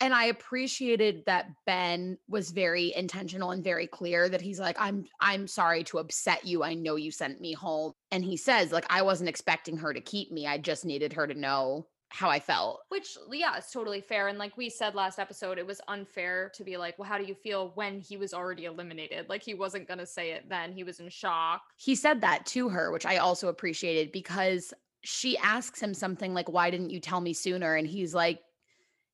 [0.00, 5.04] And I appreciated that Ben was very intentional and very clear that he's like, I'm
[5.20, 6.64] I'm sorry to upset you.
[6.64, 7.92] I know you sent me home.
[8.10, 10.48] And he says, like, I wasn't expecting her to keep me.
[10.48, 12.80] I just needed her to know how I felt.
[12.88, 14.28] Which, yeah, it's totally fair.
[14.28, 17.24] And like we said last episode, it was unfair to be like, well, how do
[17.24, 19.28] you feel when he was already eliminated?
[19.28, 20.72] Like he wasn't going to say it then.
[20.72, 21.62] He was in shock.
[21.76, 26.48] He said that to her, which I also appreciated because she asks him something like,
[26.48, 27.74] why didn't you tell me sooner?
[27.74, 28.40] And he's like,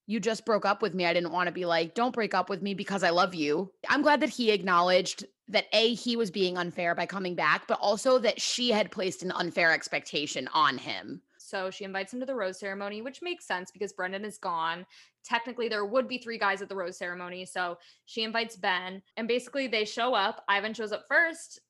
[0.06, 1.06] you just broke up with me.
[1.06, 3.72] I didn't want to be like, don't break up with me because I love you.
[3.88, 7.78] I'm glad that he acknowledged that A, he was being unfair by coming back, but
[7.80, 11.22] also that she had placed an unfair expectation on him.
[11.52, 14.86] So she invites him to the rose ceremony, which makes sense because Brendan is gone.
[15.22, 17.44] Technically, there would be three guys at the rose ceremony.
[17.44, 20.44] So she invites Ben, and basically they show up.
[20.48, 21.60] Ivan shows up first.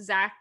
[0.00, 0.32] Zach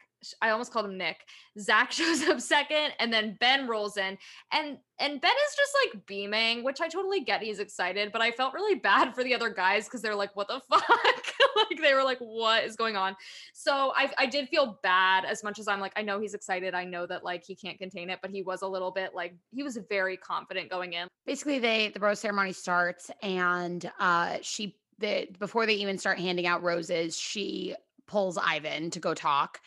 [0.42, 1.26] I almost called him Nick.
[1.60, 4.18] Zach shows up second, and then Ben rolls in,
[4.52, 7.42] and and Ben is just like beaming, which I totally get.
[7.42, 10.48] He's excited, but I felt really bad for the other guys because they're like, "What
[10.48, 10.84] the fuck?"
[11.56, 13.16] like they were like, "What is going on?"
[13.54, 16.74] So I I did feel bad as much as I'm like, I know he's excited.
[16.74, 19.36] I know that like he can't contain it, but he was a little bit like
[19.52, 21.08] he was very confident going in.
[21.26, 26.48] Basically, they the rose ceremony starts, and uh she the before they even start handing
[26.48, 27.76] out roses, she
[28.08, 29.60] pulls Ivan to go talk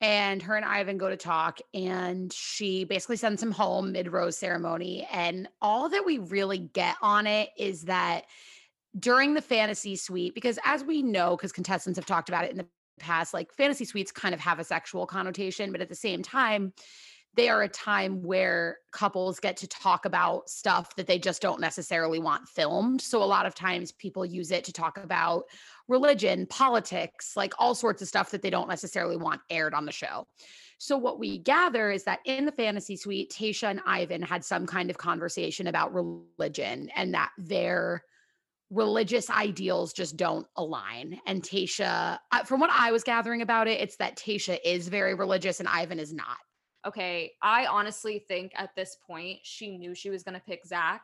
[0.00, 4.36] and her and Ivan go to talk, and she basically sends him home mid rose
[4.36, 5.06] ceremony.
[5.10, 8.26] And all that we really get on it is that
[8.98, 12.56] during the fantasy suite, because as we know, because contestants have talked about it in
[12.58, 12.66] the
[13.00, 16.72] past, like fantasy suites kind of have a sexual connotation, but at the same time,
[17.34, 21.60] they are a time where couples get to talk about stuff that they just don't
[21.60, 23.00] necessarily want filmed.
[23.00, 25.44] So a lot of times people use it to talk about
[25.88, 29.92] religion, politics, like all sorts of stuff that they don't necessarily want aired on the
[29.92, 30.26] show.
[30.78, 34.66] So what we gather is that in the fantasy suite, Tayshia and Ivan had some
[34.66, 38.04] kind of conversation about religion and that their
[38.70, 41.18] religious ideals just don't align.
[41.26, 45.14] And Tayshia, uh, from what I was gathering about it, it's that Tayshia is very
[45.14, 46.36] religious and Ivan is not
[46.86, 51.02] okay, I honestly think at this point she knew she was going to pick Zach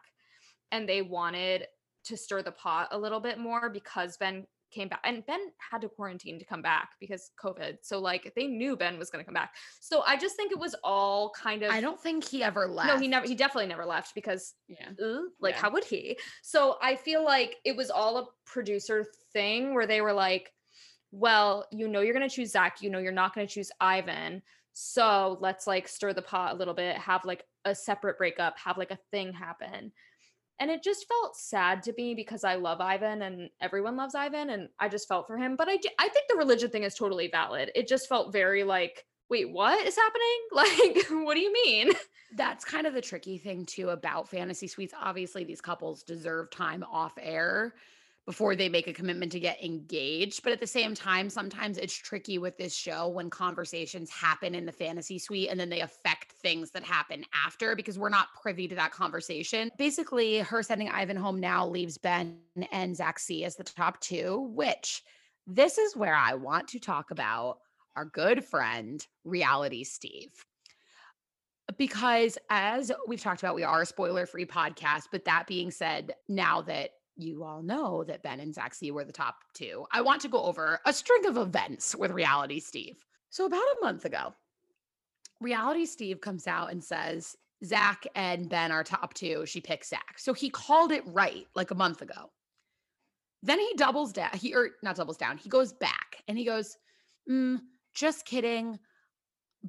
[0.72, 1.66] and they wanted
[2.04, 5.80] to stir the pot a little bit more because Ben came back and Ben had
[5.82, 7.78] to quarantine to come back because COVID.
[7.82, 9.54] So like they knew Ben was going to come back.
[9.80, 12.88] So I just think it was all kind of I don't think he ever left.
[12.88, 14.90] No, he never he definitely never left because yeah.
[15.40, 15.60] like yeah.
[15.60, 16.18] how would he?
[16.42, 20.50] So I feel like it was all a producer thing where they were like
[21.16, 23.70] well, you know you're going to choose Zach, you know you're not going to choose
[23.80, 24.42] Ivan.
[24.72, 28.76] So let's like stir the pot a little bit, have like a separate breakup, have
[28.76, 29.92] like a thing happen.
[30.60, 34.50] And it just felt sad to me because I love Ivan and everyone loves Ivan
[34.50, 35.56] and I just felt for him.
[35.56, 37.70] But I, I think the religion thing is totally valid.
[37.74, 40.22] It just felt very like, wait, what is happening?
[40.52, 41.90] Like, what do you mean?
[42.36, 44.94] That's kind of the tricky thing too about fantasy suites.
[45.00, 47.74] Obviously, these couples deserve time off air
[48.26, 50.42] before they make a commitment to get engaged.
[50.42, 54.64] But at the same time, sometimes it's tricky with this show when conversations happen in
[54.64, 58.66] the fantasy suite and then they affect things that happen after because we're not privy
[58.68, 59.70] to that conversation.
[59.76, 62.38] Basically, her sending Ivan home now leaves Ben
[62.72, 65.02] and Zach C as the top two, which
[65.46, 67.58] this is where I want to talk about
[67.94, 70.44] our good friend, Reality Steve
[71.78, 75.04] because as we've talked about, we are a spoiler free podcast.
[75.10, 79.04] But that being said, now that you all know that Ben and Zach C were
[79.04, 79.86] the top two.
[79.92, 83.04] I want to go over a string of events with Reality Steve.
[83.30, 84.34] So, about a month ago,
[85.40, 89.46] Reality Steve comes out and says, Zach and Ben are top two.
[89.46, 90.18] She picks Zach.
[90.18, 92.30] So he called it right like a month ago.
[93.42, 94.30] Then he doubles down.
[94.34, 95.38] He or not doubles down.
[95.38, 96.76] He goes back and he goes,
[97.30, 97.60] mm,
[97.94, 98.78] just kidding.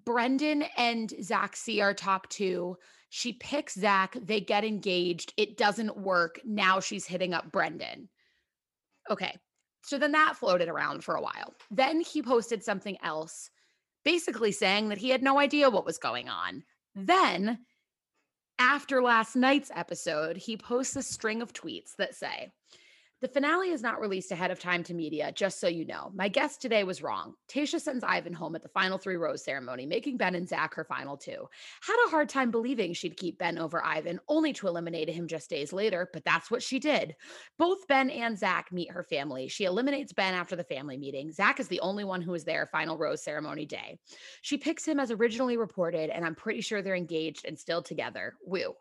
[0.03, 2.77] Brendan and Zach are top two.
[3.17, 4.17] She picks Zach.
[4.21, 5.31] They get engaged.
[5.37, 6.41] It doesn't work.
[6.43, 8.09] Now she's hitting up Brendan.
[9.09, 9.37] Okay.
[9.83, 11.53] So then that floated around for a while.
[11.71, 13.49] Then he posted something else,
[14.03, 16.65] basically saying that he had no idea what was going on.
[16.93, 17.59] Then,
[18.59, 22.51] after last night's episode, he posts a string of tweets that say,
[23.25, 26.11] the finale is not released ahead of time to media, just so you know.
[26.13, 27.33] My guest today was wrong.
[27.49, 30.83] Tayshia sends Ivan home at the final three rose ceremony, making Ben and Zach her
[30.83, 31.47] final two.
[31.81, 35.49] Had a hard time believing she'd keep Ben over Ivan, only to eliminate him just
[35.49, 37.15] days later, but that's what she did.
[37.57, 39.47] Both Ben and Zach meet her family.
[39.47, 41.31] She eliminates Ben after the family meeting.
[41.31, 43.97] Zach is the only one who is there final rose ceremony day.
[44.43, 48.35] She picks him as originally reported, and I'm pretty sure they're engaged and still together.
[48.45, 48.75] Woo.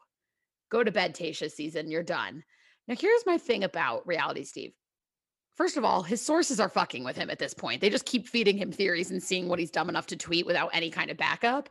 [0.71, 1.91] Go to bed, Tayshia season.
[1.91, 2.45] You're done.
[2.87, 4.73] Now, here's my thing about reality Steve.
[5.57, 7.81] First of all, his sources are fucking with him at this point.
[7.81, 10.71] They just keep feeding him theories and seeing what he's dumb enough to tweet without
[10.73, 11.69] any kind of backup.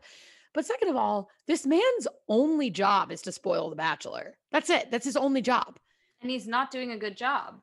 [0.54, 4.38] But second of all, this man's only job is to spoil the bachelor.
[4.52, 4.90] That's it.
[4.90, 5.80] That's his only job.
[6.22, 7.56] And he's not doing a good job.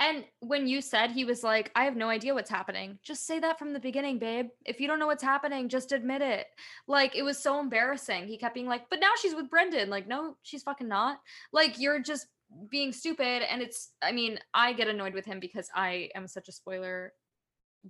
[0.00, 3.38] And when you said he was like, I have no idea what's happening, just say
[3.38, 4.48] that from the beginning, babe.
[4.66, 6.46] If you don't know what's happening, just admit it.
[6.88, 8.26] Like, it was so embarrassing.
[8.26, 9.90] He kept being like, but now she's with Brendan.
[9.90, 11.18] Like, no, she's fucking not.
[11.52, 12.26] Like, you're just
[12.70, 16.48] being stupid and it's i mean i get annoyed with him because i am such
[16.48, 17.12] a spoiler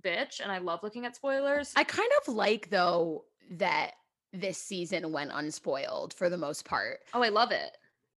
[0.01, 1.71] bitch and i love looking at spoilers.
[1.75, 3.91] I kind of like though that
[4.33, 6.99] this season went unspoiled for the most part.
[7.13, 7.71] Oh i love it.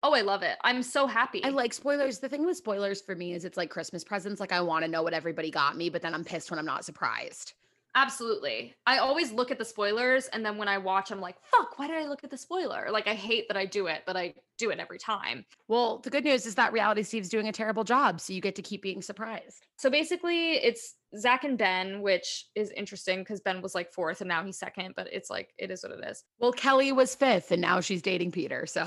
[0.03, 0.57] Oh i love it.
[0.63, 1.43] I'm so happy.
[1.43, 2.19] I like spoilers.
[2.19, 4.91] The thing with spoilers for me is it's like christmas presents like i want to
[4.91, 7.53] know what everybody got me but then i'm pissed when i'm not surprised
[7.97, 8.75] Absolutely.
[8.85, 11.87] I always look at the spoilers and then when I watch, I'm like, fuck, why
[11.87, 12.89] did I look at the spoiler?
[12.91, 15.45] Like, I hate that I do it, but I do it every time.
[15.69, 18.19] Well, the good news is that Reality Steve's doing a terrible job.
[18.19, 19.65] So you get to keep being surprised.
[19.77, 24.27] So basically, it's Zach and Ben, which is interesting because Ben was like fourth and
[24.27, 26.21] now he's second, but it's like, it is what it is.
[26.37, 28.65] Well, Kelly was fifth and now she's dating Peter.
[28.65, 28.85] So.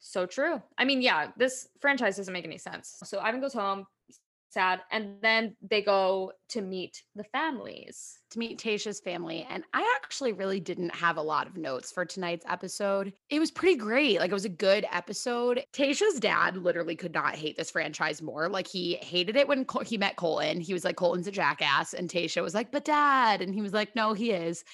[0.00, 0.62] So true.
[0.78, 2.98] I mean, yeah, this franchise doesn't make any sense.
[3.02, 3.84] So Ivan goes home,
[4.50, 4.80] sad.
[4.90, 8.18] And then they go to meet the families.
[8.30, 9.46] To meet Tayshia's family.
[9.48, 13.12] And I actually really didn't have a lot of notes for tonight's episode.
[13.30, 14.18] It was pretty great.
[14.18, 15.64] Like, it was a good episode.
[15.72, 18.48] Tayshia's dad literally could not hate this franchise more.
[18.48, 20.60] Like, he hated it when he met Colton.
[20.60, 21.94] He was like, Colton's a jackass.
[21.94, 23.40] And Tayshia was like, but dad.
[23.40, 24.64] And he was like, no, he is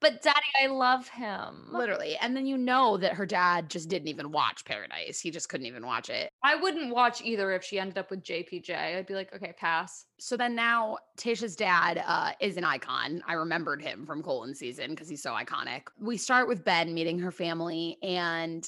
[0.00, 1.68] but daddy, I love him.
[1.70, 2.16] Literally.
[2.20, 5.20] And then you know that her dad just didn't even watch Paradise.
[5.20, 6.30] He just couldn't even watch it.
[6.42, 8.96] I wouldn't watch either if she ended up with JPJ.
[8.96, 10.06] I'd be like, okay, pass.
[10.18, 13.22] So then now Tayshia's dad uh, is an icon.
[13.26, 15.82] I remembered him from Colton season because he's so iconic.
[15.98, 18.66] We start with Ben meeting her family, and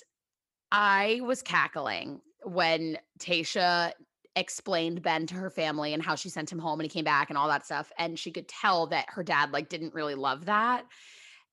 [0.71, 3.93] I was cackling when Tayshia
[4.37, 7.29] explained Ben to her family and how she sent him home and he came back
[7.29, 7.93] and all that stuff.
[7.99, 10.85] And she could tell that her dad like didn't really love that.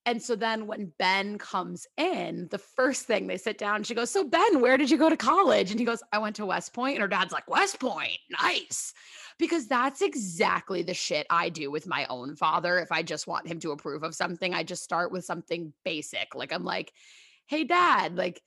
[0.10, 4.10] And so then when Ben comes in, the first thing they sit down, she goes,
[4.10, 5.70] So, Ben, where did you go to college?
[5.70, 6.96] And he goes, I went to West Point.
[6.96, 8.92] And her dad's like, West Point, nice.
[9.38, 12.80] Because that's exactly the shit I do with my own father.
[12.80, 16.34] If I just want him to approve of something, I just start with something basic.
[16.34, 16.92] Like, I'm like,
[17.46, 18.42] Hey, dad, like,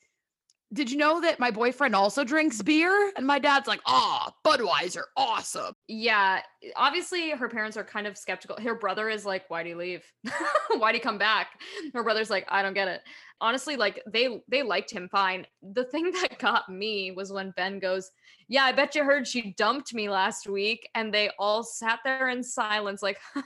[0.73, 3.13] did you know that my boyfriend also drinks beer?
[3.17, 5.75] And my dad's like, oh, Budweiser, awesome.
[5.87, 6.41] Yeah.
[6.77, 8.57] Obviously, her parents are kind of skeptical.
[8.57, 10.03] Her brother is like, why'd he leave?
[10.77, 11.61] why'd he come back?
[11.93, 13.03] Her brother's like, I don't get it.
[13.41, 15.47] Honestly, like they they liked him fine.
[15.63, 18.11] The thing that got me was when Ben goes,
[18.49, 20.89] Yeah, I bet you heard she dumped me last week.
[20.95, 23.19] And they all sat there in silence, like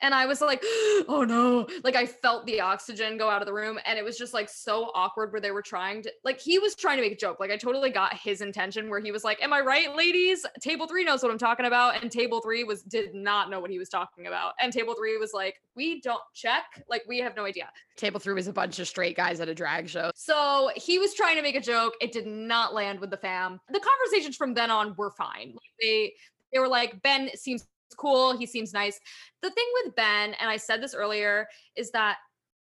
[0.00, 0.62] and I was like,
[1.08, 1.66] oh no.
[1.84, 3.78] Like I felt the oxygen go out of the room.
[3.84, 6.74] And it was just like so awkward where they were trying to, like, he was
[6.74, 7.40] trying to make a joke.
[7.40, 10.44] Like I totally got his intention where he was like, Am I right, ladies?
[10.60, 12.02] Table three knows what I'm talking about.
[12.02, 14.54] And table three was did not know what he was talking about.
[14.60, 16.64] And table three was like, We don't check.
[16.88, 17.70] Like we have no idea.
[17.96, 20.10] Table three was a bunch of straight guys at a drag show.
[20.14, 21.94] So he was trying to make a joke.
[22.00, 23.60] It did not land with the fam.
[23.70, 25.48] The conversations from then on were fine.
[25.50, 26.12] Like they
[26.52, 28.36] they were like, Ben seems cool.
[28.36, 28.98] He seems nice.
[29.42, 32.18] The thing with Ben, and I said this earlier, is that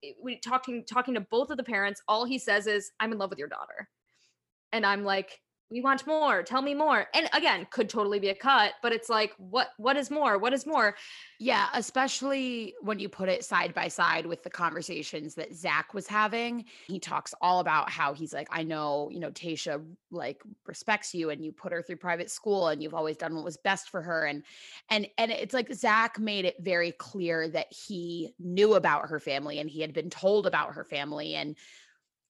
[0.04, 3.18] eh, we talking talking to both of the parents, all he says is, "I'm in
[3.18, 3.90] love with your daughter,"
[4.72, 5.40] and I'm like,
[5.72, 7.08] we want more tell me more.
[7.14, 10.38] And again could totally be a cut but it's like what what is more?
[10.38, 10.96] What is more?
[11.40, 16.08] Yeah especially when you put it side by side with the conversations that zach was
[16.08, 21.14] having he talks all about how he's like i know you know tayshia like respects
[21.14, 23.90] you and you put her through private school and you've always done what was best
[23.90, 24.26] for her.
[24.26, 24.44] And
[24.90, 29.60] and and it's like zach made it very clear that he knew about her family
[29.60, 31.56] and he had been told about her family and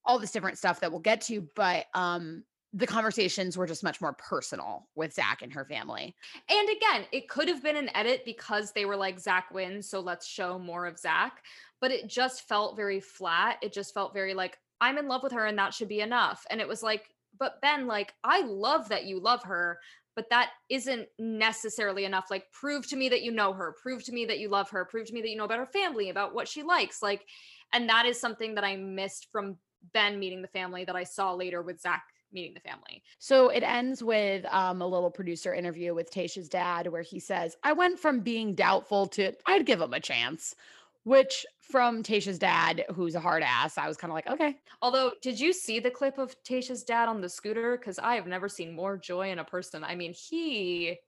[0.05, 3.99] all this different stuff that we'll get to but um the conversations were just much
[3.99, 5.15] more personal with mm.
[5.15, 6.15] Zach and her family.
[6.49, 9.99] And again, it could have been an edit because they were like, Zach wins, so
[9.99, 11.43] let's show more of Zach.
[11.81, 13.57] But it just felt very flat.
[13.61, 16.45] It just felt very like, I'm in love with her and that should be enough.
[16.49, 17.09] And it was like,
[17.39, 19.79] but Ben, like, I love that you love her,
[20.15, 22.27] but that isn't necessarily enough.
[22.29, 24.85] Like, prove to me that you know her, prove to me that you love her,
[24.85, 27.01] prove to me that you know about her family, about what she likes.
[27.01, 27.25] Like,
[27.73, 29.57] and that is something that I missed from
[29.93, 32.03] Ben meeting the family that I saw later with Zach
[32.33, 33.03] meeting the family.
[33.19, 37.55] So it ends with um, a little producer interview with Tayshia's dad where he says,
[37.63, 40.55] I went from being doubtful to I'd give him a chance.
[41.03, 44.57] Which from Tayshia's dad, who's a hard ass, I was kind of like, okay.
[44.83, 47.75] Although, did you see the clip of Tayshia's dad on the scooter?
[47.75, 49.83] Because I have never seen more joy in a person.
[49.83, 50.99] I mean, he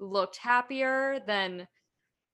[0.00, 1.68] looked happier than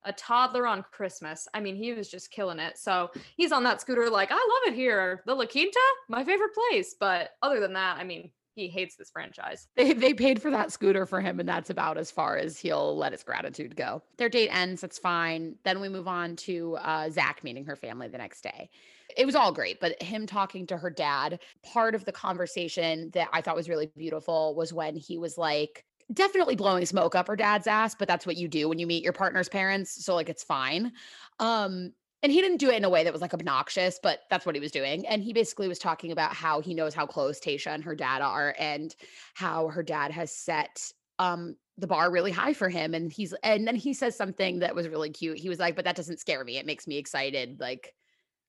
[0.07, 1.47] a toddler on Christmas.
[1.53, 2.79] I mean, he was just killing it.
[2.79, 5.23] So he's on that scooter, like, I love it here.
[5.27, 6.95] The La Quinta, my favorite place.
[6.99, 9.69] But other than that, I mean, he hates this franchise.
[9.77, 12.97] They, they paid for that scooter for him, and that's about as far as he'll
[12.97, 14.03] let his gratitude go.
[14.17, 15.57] Their date ends, that's fine.
[15.65, 18.71] Then we move on to uh, Zach meeting her family the next day.
[19.17, 23.29] It was all great, but him talking to her dad, part of the conversation that
[23.33, 27.37] I thought was really beautiful was when he was like, definitely blowing smoke up her
[27.37, 30.05] dad's ass, but that's what you do when you meet your partner's parents.
[30.05, 30.93] So like it's fine.
[31.41, 31.93] Um,
[32.23, 34.55] and he didn't do it in a way that was like obnoxious, but that's what
[34.55, 35.07] he was doing.
[35.07, 38.23] And he basically was talking about how he knows how close Tayshia and her dad
[38.23, 38.95] are and
[39.35, 42.95] how her dad has set um the bar really high for him.
[42.95, 45.39] And he's and then he says something that was really cute.
[45.39, 46.57] He was like, but that doesn't scare me.
[46.57, 47.61] It makes me excited.
[47.61, 47.95] Like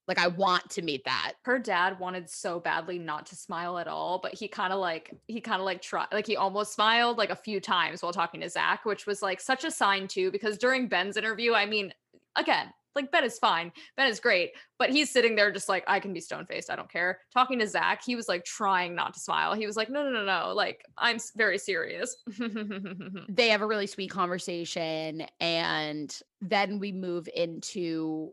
[0.07, 1.33] like I want to meet that.
[1.43, 5.13] Her dad wanted so badly not to smile at all, but he kind of like
[5.27, 8.41] he kind of like tried like he almost smiled like a few times while talking
[8.41, 11.93] to Zach, which was like such a sign too, because during Ben's interview, I mean,
[12.35, 13.71] again, like Ben is fine.
[13.95, 16.71] Ben is great, but he's sitting there just like I can be stone faced.
[16.71, 17.19] I don't care.
[17.33, 19.53] Talking to Zach, he was like trying not to smile.
[19.53, 20.53] He was like, no, no, no, no.
[20.53, 22.15] Like I'm very serious.
[23.29, 28.31] they have a really sweet conversation, and then we move into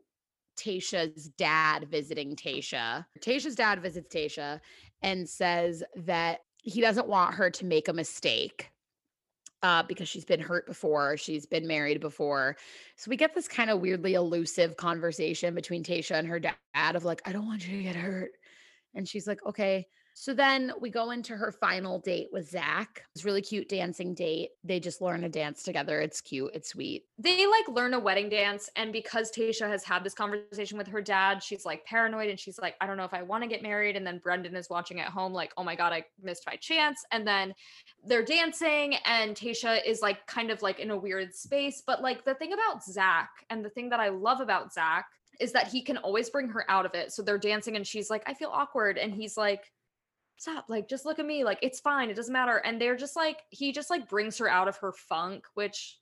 [0.56, 3.06] Tayshia's dad visiting Tayshia.
[3.20, 4.60] Tayshia's dad visits Tayshia
[5.02, 8.70] and says that he doesn't want her to make a mistake
[9.62, 12.56] uh, because she's been hurt before, she's been married before.
[12.96, 16.54] So we get this kind of weirdly elusive conversation between Tayshia and her dad
[16.96, 18.32] of like, I don't want you to get hurt.
[18.94, 19.86] And she's like, okay.
[20.16, 23.02] So then we go into her final date with Zach.
[23.16, 24.50] It's really cute dancing date.
[24.62, 26.00] They just learn to dance together.
[26.00, 26.52] It's cute.
[26.54, 27.04] It's sweet.
[27.18, 28.70] They like learn a wedding dance.
[28.76, 32.60] And because Tayshia has had this conversation with her dad, she's like paranoid and she's
[32.60, 33.96] like, I don't know if I want to get married.
[33.96, 37.04] And then Brendan is watching at home, like, oh my God, I missed my chance.
[37.10, 37.52] And then
[38.04, 41.82] they're dancing and Tayshia is like kind of like in a weird space.
[41.84, 45.06] But like the thing about Zach and the thing that I love about Zach
[45.40, 47.10] is that he can always bring her out of it.
[47.10, 48.96] So they're dancing and she's like, I feel awkward.
[48.96, 49.72] And he's like,
[50.36, 53.16] stop like just look at me like it's fine it doesn't matter and they're just
[53.16, 55.98] like he just like brings her out of her funk which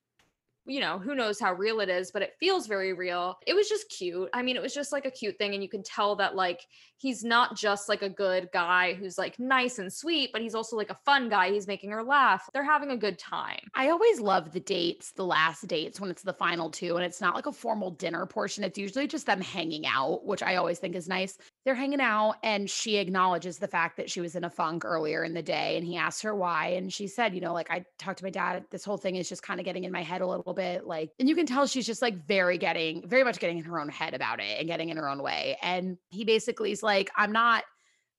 [0.66, 3.36] you know, who knows how real it is, but it feels very real.
[3.46, 4.28] It was just cute.
[4.32, 5.54] I mean, it was just like a cute thing.
[5.54, 6.60] And you can tell that, like,
[7.02, 10.76] he's not just like a good guy who's like nice and sweet, but he's also
[10.76, 11.50] like a fun guy.
[11.50, 12.48] He's making her laugh.
[12.52, 13.58] They're having a good time.
[13.74, 17.20] I always love the dates, the last dates when it's the final two and it's
[17.20, 18.62] not like a formal dinner portion.
[18.62, 21.36] It's usually just them hanging out, which I always think is nice.
[21.64, 25.24] They're hanging out and she acknowledges the fact that she was in a funk earlier
[25.24, 25.76] in the day.
[25.76, 26.68] And he asked her why.
[26.68, 28.64] And she said, you know, like, I talked to my dad.
[28.70, 30.86] This whole thing is just kind of getting in my head a little little bit
[30.86, 33.80] like and you can tell she's just like very getting very much getting in her
[33.80, 37.10] own head about it and getting in her own way and he basically is like
[37.16, 37.64] i'm not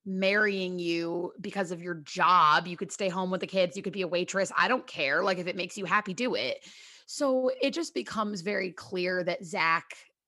[0.06, 3.94] marrying you because of your job you could stay home with the kids you could
[3.94, 6.58] be a waitress i don't care like if it makes you happy do it
[7.06, 9.86] so it just becomes very clear that zach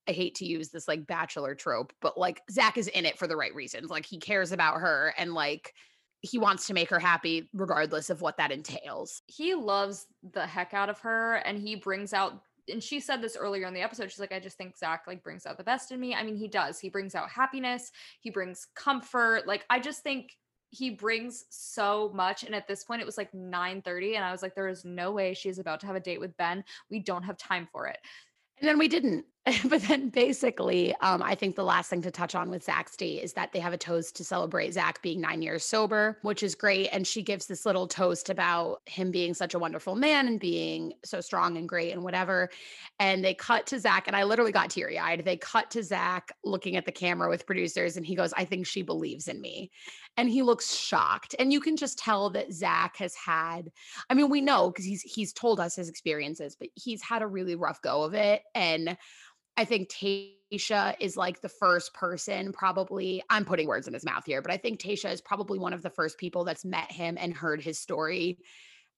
[0.08, 3.26] I hate to use this like bachelor trope, but like Zach is in it for
[3.26, 3.90] the right reasons.
[3.90, 5.74] Like he cares about her and like
[6.26, 9.22] he wants to make her happy regardless of what that entails.
[9.26, 13.36] He loves the heck out of her and he brings out and she said this
[13.36, 14.10] earlier in the episode.
[14.10, 16.14] She's like, I just think Zach like brings out the best in me.
[16.14, 16.80] I mean, he does.
[16.80, 19.46] He brings out happiness, he brings comfort.
[19.46, 20.36] Like, I just think
[20.70, 22.42] he brings so much.
[22.42, 24.16] And at this point, it was like 9 30.
[24.16, 26.36] And I was like, there is no way she's about to have a date with
[26.36, 26.64] Ben.
[26.90, 27.98] We don't have time for it.
[28.58, 29.24] And then we didn't.
[29.68, 33.32] but then basically, um, I think the last thing to touch on with date is
[33.34, 36.88] that they have a toast to celebrate Zach being nine years sober, which is great.
[36.88, 40.94] And she gives this little toast about him being such a wonderful man and being
[41.04, 42.50] so strong and great and whatever.
[42.98, 45.24] And they cut to Zach, and I literally got teary eyed.
[45.24, 48.66] They cut to Zach looking at the camera with producers, and he goes, I think
[48.66, 49.70] she believes in me.
[50.16, 51.36] And he looks shocked.
[51.38, 53.70] And you can just tell that Zach has had,
[54.10, 57.26] I mean, we know because he's he's told us his experiences, but he's had a
[57.26, 58.42] really rough go of it.
[58.54, 58.96] And
[59.56, 63.22] I think Tayshia is like the first person, probably.
[63.30, 65.82] I'm putting words in his mouth here, but I think Tayshia is probably one of
[65.82, 68.38] the first people that's met him and heard his story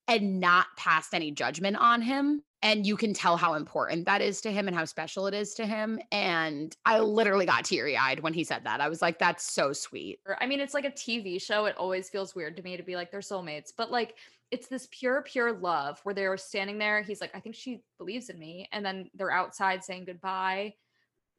[0.09, 2.43] and not passed any judgment on him.
[2.61, 5.55] And you can tell how important that is to him and how special it is
[5.55, 6.01] to him.
[6.11, 8.81] And I literally got teary eyed when he said that.
[8.81, 10.19] I was like, that's so sweet.
[10.41, 11.67] I mean, it's like a TV show.
[11.67, 13.71] It always feels weird to me to be like, they're soulmates.
[13.77, 14.17] But like,
[14.51, 17.03] it's this pure, pure love where they're standing there.
[17.03, 18.69] He's like, I think she believes in me.
[18.73, 20.75] And then they're outside saying goodbye.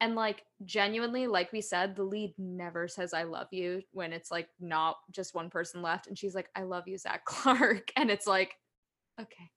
[0.00, 4.30] And like, genuinely, like we said, the lead never says, I love you when it's
[4.30, 6.06] like not just one person left.
[6.06, 7.92] And she's like, I love you, Zach Clark.
[7.96, 8.54] And it's like,
[9.20, 9.50] okay.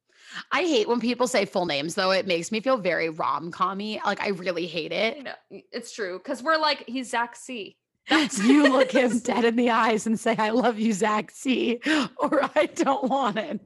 [0.52, 2.12] I hate when people say full names though.
[2.12, 4.04] It makes me feel very rom commy.
[4.06, 5.24] Like I really hate it.
[5.24, 6.20] No, it's true.
[6.20, 7.78] Cause we're like, he's Zach C.
[8.10, 11.80] you look him dead in the eyes and say, I love you, Zach C,
[12.18, 13.60] or I don't want it.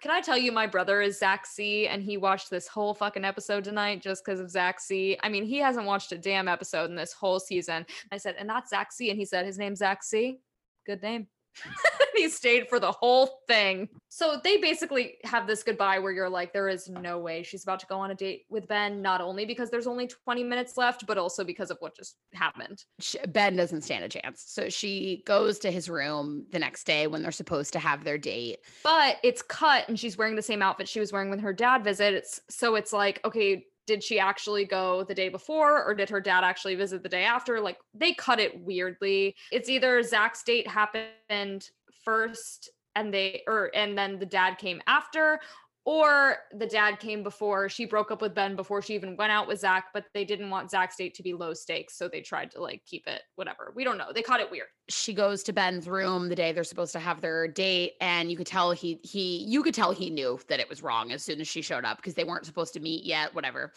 [0.00, 3.24] Can I tell you, my brother is Zach C, and he watched this whole fucking
[3.24, 5.16] episode tonight just because of Zach C.
[5.22, 7.86] I mean, he hasn't watched a damn episode in this whole season.
[8.10, 9.10] I said, and that's Zach C.
[9.10, 10.40] And he said, his name's Zach C.
[10.86, 11.28] Good name.
[12.16, 13.88] he stayed for the whole thing.
[14.08, 17.80] So they basically have this goodbye where you're like, there is no way she's about
[17.80, 21.06] to go on a date with Ben, not only because there's only 20 minutes left,
[21.06, 22.84] but also because of what just happened.
[23.28, 24.44] Ben doesn't stand a chance.
[24.46, 28.18] So she goes to his room the next day when they're supposed to have their
[28.18, 28.58] date.
[28.84, 31.84] But it's cut and she's wearing the same outfit she was wearing with her dad
[31.84, 32.26] visit.
[32.50, 36.44] So it's like, okay, did she actually go the day before or did her dad
[36.44, 37.60] actually visit the day after?
[37.60, 39.34] Like they cut it weirdly.
[39.50, 41.70] It's either Zach's date happened
[42.04, 45.40] first and they or and then the dad came after
[45.84, 49.48] or the dad came before she broke up with Ben before she even went out
[49.48, 51.96] with Zach, but they didn't want Zach's date to be low stakes.
[51.96, 53.72] So they tried to like keep it whatever.
[53.74, 54.12] We don't know.
[54.14, 54.68] They caught it weird.
[54.88, 57.94] She goes to Ben's room the day they're supposed to have their date.
[58.00, 61.10] And you could tell he he you could tell he knew that it was wrong
[61.10, 63.72] as soon as she showed up because they weren't supposed to meet yet, whatever.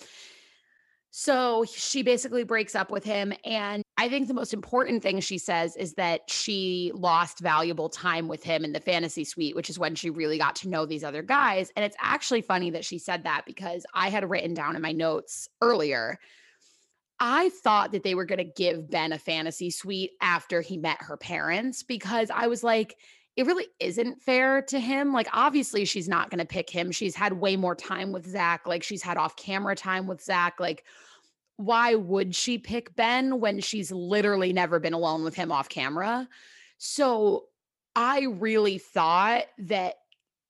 [1.09, 3.33] So she basically breaks up with him.
[3.45, 8.27] And I think the most important thing she says is that she lost valuable time
[8.27, 11.03] with him in the fantasy suite, which is when she really got to know these
[11.03, 11.71] other guys.
[11.75, 14.91] And it's actually funny that she said that because I had written down in my
[14.91, 16.19] notes earlier.
[17.21, 20.97] I thought that they were going to give Ben a fantasy suite after he met
[20.99, 22.97] her parents because I was like,
[23.37, 25.13] it really isn't fair to him.
[25.13, 26.91] Like, obviously, she's not going to pick him.
[26.91, 28.67] She's had way more time with Zach.
[28.67, 30.59] Like, she's had off camera time with Zach.
[30.59, 30.85] Like,
[31.57, 36.27] why would she pick Ben when she's literally never been alone with him off camera?
[36.77, 37.45] So
[37.95, 39.95] I really thought that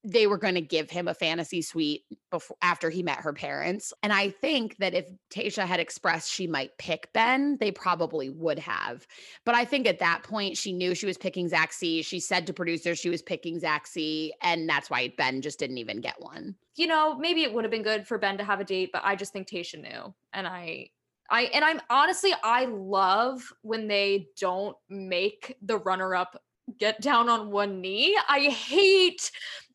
[0.05, 3.91] they were going to give him a fantasy suite before after he met her parents.
[4.03, 8.59] And I think that if Tayshia had expressed she might pick Ben, they probably would
[8.59, 9.07] have.
[9.45, 12.03] But I think at that point she knew she was picking C.
[12.03, 14.31] She said to producers she was picking C.
[14.41, 16.55] And that's why Ben just didn't even get one.
[16.75, 19.01] You know, maybe it would have been good for Ben to have a date, but
[19.03, 20.13] I just think Tayshia knew.
[20.33, 20.89] And I
[21.29, 26.41] I and I'm honestly I love when they don't make the runner up
[26.79, 28.17] get down on one knee.
[28.27, 29.31] I hate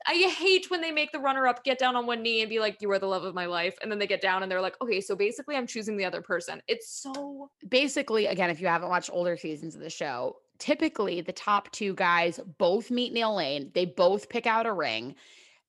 [0.06, 2.58] I hate when they make the runner up get down on one knee and be
[2.58, 3.76] like, You are the love of my life.
[3.82, 6.22] And then they get down and they're like, Okay, so basically, I'm choosing the other
[6.22, 6.62] person.
[6.68, 11.32] It's so basically, again, if you haven't watched older seasons of the show, typically the
[11.32, 15.14] top two guys both meet Neil Lane, they both pick out a ring,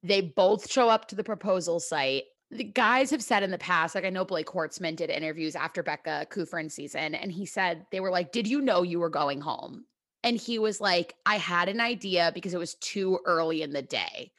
[0.04, 2.24] they both show up to the proposal site.
[2.52, 5.82] The guys have said in the past, like I know Blake Horstmann did interviews after
[5.82, 9.39] Becca Kufrin season, and he said they were like, Did you know you were going
[9.39, 9.86] home?
[10.24, 13.82] And he was like, I had an idea because it was too early in the
[13.82, 14.32] day.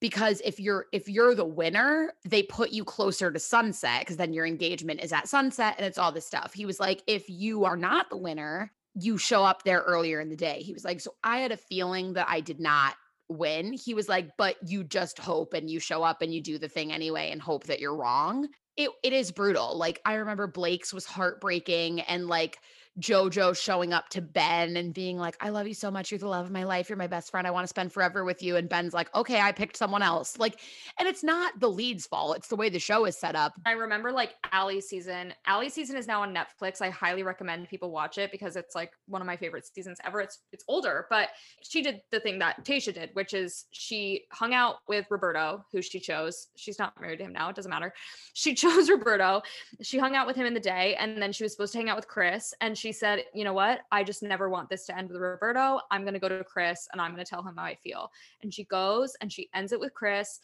[0.00, 4.32] Because if you're if you're the winner, they put you closer to sunset because then
[4.32, 6.54] your engagement is at sunset and it's all this stuff.
[6.54, 10.30] He was like, if you are not the winner, you show up there earlier in
[10.30, 10.62] the day.
[10.62, 12.94] He was like, so I had a feeling that I did not
[13.30, 13.72] win.
[13.72, 16.68] He was like, but you just hope and you show up and you do the
[16.68, 18.48] thing anyway and hope that you're wrong.
[18.76, 19.76] It it is brutal.
[19.76, 22.58] Like I remember Blake's was heartbreaking and like
[22.98, 26.10] JoJo showing up to Ben and being like, I love you so much.
[26.10, 26.88] You're the love of my life.
[26.88, 27.46] You're my best friend.
[27.46, 28.56] I want to spend forever with you.
[28.56, 30.38] And Ben's like, okay, I picked someone else.
[30.38, 30.60] Like,
[30.98, 32.36] and it's not the lead's fault.
[32.36, 33.52] It's the way the show is set up.
[33.64, 35.32] I remember like Ally season.
[35.46, 36.82] Ally season is now on Netflix.
[36.82, 40.20] I highly recommend people watch it because it's like one of my favorite seasons ever.
[40.20, 41.28] It's it's older, but
[41.62, 45.80] she did the thing that Tayshia did, which is she hung out with Roberto, who
[45.80, 46.48] she chose.
[46.56, 47.48] She's not married to him now.
[47.50, 47.92] It doesn't matter.
[48.34, 49.42] She chose Roberto.
[49.80, 51.88] She hung out with him in the day, and then she was supposed to hang
[51.88, 52.52] out with Chris.
[52.60, 53.80] And she said, you know what?
[53.92, 55.80] I just never want this to end with Roberto.
[55.90, 58.10] I'm going to go to Chris and I'm going to tell him how I feel.
[58.42, 60.40] And she goes and she ends it with Chris.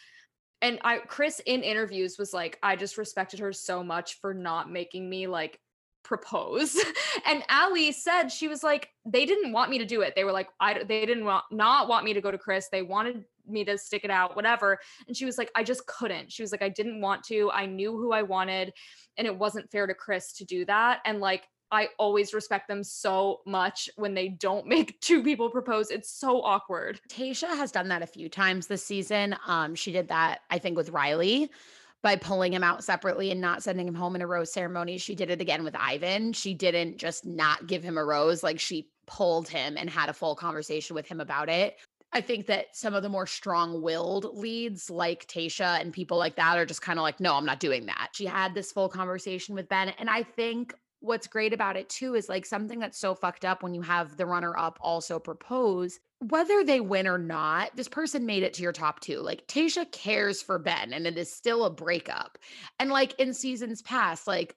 [0.62, 4.70] And I, Chris in interviews was like, I just respected her so much for not
[4.70, 5.60] making me like
[6.06, 6.78] propose.
[7.26, 10.14] and Ally said she was like, they didn't want me to do it.
[10.14, 12.68] They were like, I they didn't want not want me to go to Chris.
[12.70, 14.78] They wanted me to stick it out, whatever.
[15.06, 16.32] And she was like, I just couldn't.
[16.32, 17.50] She was like, I didn't want to.
[17.52, 18.72] I knew who I wanted,
[19.18, 21.00] and it wasn't fair to Chris to do that.
[21.04, 25.90] And like I always respect them so much when they don't make two people propose.
[25.90, 27.00] It's so awkward.
[27.08, 29.36] Tayshia has done that a few times this season.
[29.46, 31.50] Um, she did that, I think, with Riley
[32.02, 34.98] by pulling him out separately and not sending him home in a rose ceremony.
[34.98, 36.32] She did it again with Ivan.
[36.32, 40.12] She didn't just not give him a rose, like she pulled him and had a
[40.12, 41.76] full conversation with him about it.
[42.12, 46.36] I think that some of the more strong willed leads, like Tayshia and people like
[46.36, 48.10] that, are just kind of like, no, I'm not doing that.
[48.12, 49.88] She had this full conversation with Ben.
[49.98, 50.74] And I think
[51.06, 54.16] what's great about it too is like something that's so fucked up when you have
[54.16, 58.62] the runner up also propose whether they win or not this person made it to
[58.62, 62.38] your top two like Tayshia cares for Ben and it is still a breakup.
[62.78, 64.56] And like in seasons past like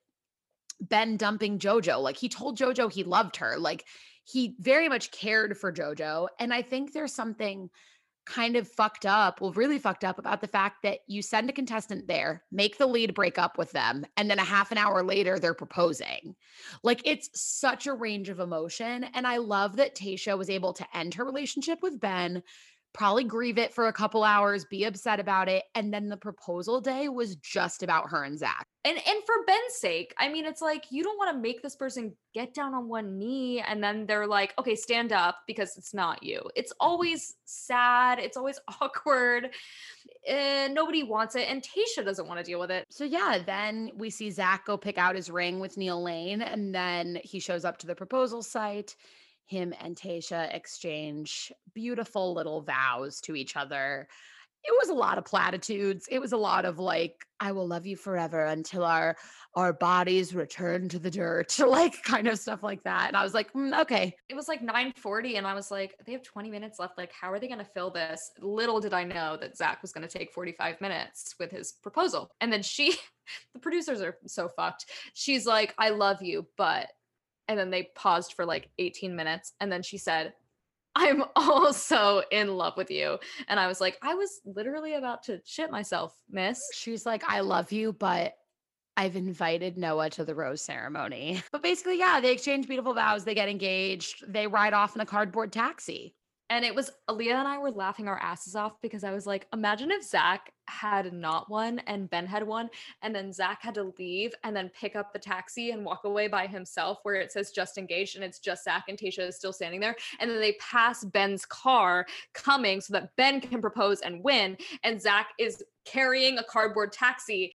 [0.81, 3.85] Ben dumping JoJo like he told JoJo he loved her like
[4.23, 6.27] he very much cared for JoJo.
[6.39, 7.69] And I think there's something
[8.25, 11.53] kind of fucked up, well, really fucked up about the fact that you send a
[11.53, 15.03] contestant there, make the lead break up with them, and then a half an hour
[15.03, 16.35] later they're proposing.
[16.83, 19.05] Like it's such a range of emotion.
[19.13, 22.43] And I love that Tayshia was able to end her relationship with Ben,
[22.93, 25.63] probably grieve it for a couple hours, be upset about it.
[25.75, 28.65] And then the proposal day was just about her and Zach.
[28.85, 31.75] And and for Ben's sake, I mean, it's like you don't want to make this
[31.75, 35.93] person get down on one knee and then they're like, okay, stand up because it's
[35.93, 36.41] not you.
[36.55, 36.87] It's mm-hmm.
[36.87, 38.19] always sad.
[38.19, 39.49] It's always awkward.
[40.27, 41.47] And nobody wants it.
[41.49, 42.85] And Tayshia doesn't want to deal with it.
[42.89, 46.41] So yeah, then we see Zach go pick out his ring with Neil Lane.
[46.41, 48.95] And then he shows up to the proposal site
[49.49, 54.07] him and Tayshia exchange beautiful little vows to each other.
[54.63, 56.07] It was a lot of platitudes.
[56.11, 59.15] It was a lot of like, I will love you forever until our
[59.55, 63.07] our bodies return to the dirt, like kind of stuff like that.
[63.07, 64.15] And I was like, mm, okay.
[64.27, 66.97] It was like 9:40, and I was like, they have 20 minutes left.
[66.97, 68.31] Like, how are they to fill this?
[68.39, 72.29] Little did I know that Zach was to take 45 minutes with his proposal.
[72.41, 72.95] And then she,
[73.53, 74.85] the producers are so fucked.
[75.15, 76.89] She's like, I love you, but
[77.49, 80.33] and then they paused for like 18 minutes and then she said
[80.95, 83.17] i'm also in love with you
[83.49, 87.41] and i was like i was literally about to shit myself miss she's like i
[87.41, 88.35] love you but
[88.97, 91.41] I've invited Noah to the rose ceremony.
[91.53, 95.05] But basically, yeah, they exchange beautiful vows, they get engaged, they ride off in a
[95.05, 96.15] cardboard taxi.
[96.49, 99.47] And it was Aaliyah and I were laughing our asses off because I was like,
[99.53, 102.69] imagine if Zach had not won and Ben had won,
[103.01, 106.27] and then Zach had to leave and then pick up the taxi and walk away
[106.27, 109.53] by himself where it says just engaged and it's just Zach and Tayshia is still
[109.53, 109.95] standing there.
[110.19, 114.57] And then they pass Ben's car coming so that Ben can propose and win.
[114.83, 117.55] And Zach is carrying a cardboard taxi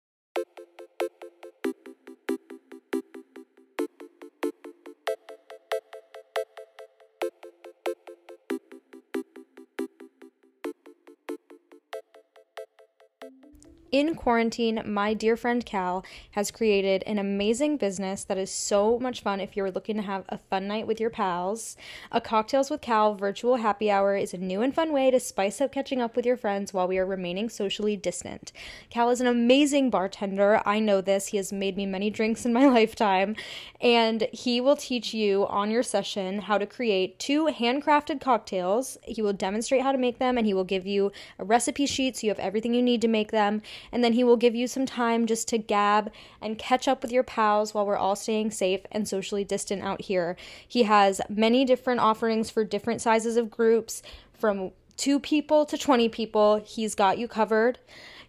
[13.93, 19.21] in quarantine, my dear friend Cal has created an amazing business that is so much
[19.21, 21.77] fun if you're looking to have a fun night with your pals.
[22.11, 25.61] A Cocktails with Cal virtual happy hour is a new and fun way to spice
[25.61, 28.51] up catching up with your friends while we are remaining socially distant.
[28.89, 30.59] Cal is an amazing bartender.
[30.65, 31.27] I know this.
[31.27, 33.35] He has made me many drinks in my lifetime.
[33.79, 38.97] And he will teach you on your session how to create two handcrafted cocktails.
[39.03, 42.17] He will demonstrate how to make them and he will give you a recipe sheet
[42.17, 43.61] so you have everything you need to make them
[43.91, 46.11] and then he will give you some time just to gab
[46.41, 50.01] and catch up with your pals while we're all staying safe and socially distant out
[50.01, 50.35] here.
[50.67, 54.01] He has many different offerings for different sizes of groups
[54.33, 56.61] from two people to 20 people.
[56.65, 57.79] He's got you covered.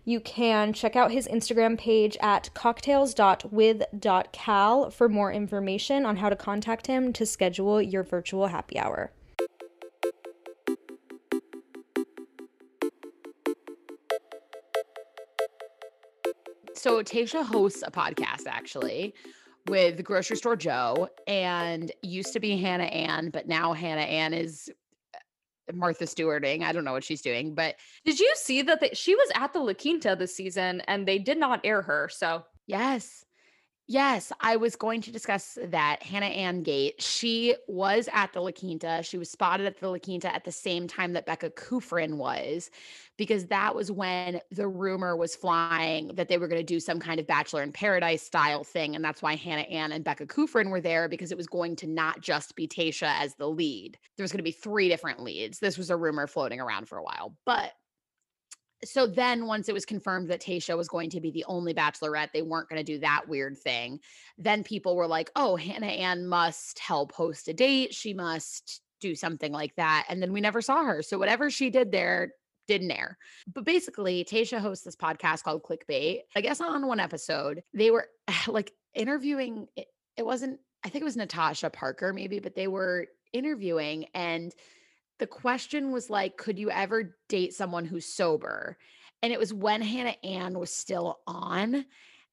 [0.04, 6.36] You can check out his Instagram page at cocktails.with.cal for more information on how to
[6.36, 9.12] contact him to schedule your virtual happy hour.
[16.84, 19.14] So Tayshia hosts a podcast actually
[19.68, 24.68] with Grocery Store Joe and used to be Hannah Ann, but now Hannah Ann is
[25.14, 26.62] uh, Martha Stewarding.
[26.62, 29.60] I don't know what she's doing, but did you see that she was at the
[29.60, 32.10] La Quinta this season and they did not air her?
[32.12, 33.23] So yes,
[33.86, 36.02] Yes, I was going to discuss that.
[36.02, 39.02] Hannah Ann Gate, she was at the La Quinta.
[39.02, 42.70] She was spotted at the La Quinta at the same time that Becca Kufrin was,
[43.18, 46.98] because that was when the rumor was flying that they were going to do some
[46.98, 48.96] kind of Bachelor in Paradise style thing.
[48.96, 51.86] And that's why Hannah Ann and Becca Kufrin were there, because it was going to
[51.86, 53.98] not just be Tayshia as the lead.
[54.16, 55.58] There was going to be three different leads.
[55.58, 57.36] This was a rumor floating around for a while.
[57.44, 57.72] But
[58.84, 62.32] so then once it was confirmed that Tayshia was going to be the only bachelorette,
[62.32, 64.00] they weren't going to do that weird thing.
[64.38, 67.94] Then people were like, "Oh, Hannah Ann must help host a date.
[67.94, 71.02] She must do something like that." And then we never saw her.
[71.02, 72.32] So whatever she did there
[72.66, 73.18] didn't air.
[73.52, 76.20] But basically, Tayshia hosts this podcast called Clickbait.
[76.34, 78.08] I guess on one episode, they were
[78.48, 79.66] like interviewing
[80.16, 84.54] it wasn't I think it was Natasha Parker maybe, but they were interviewing and
[85.24, 88.76] the question was like, could you ever date someone who's sober?
[89.22, 91.86] And it was when Hannah Ann was still on.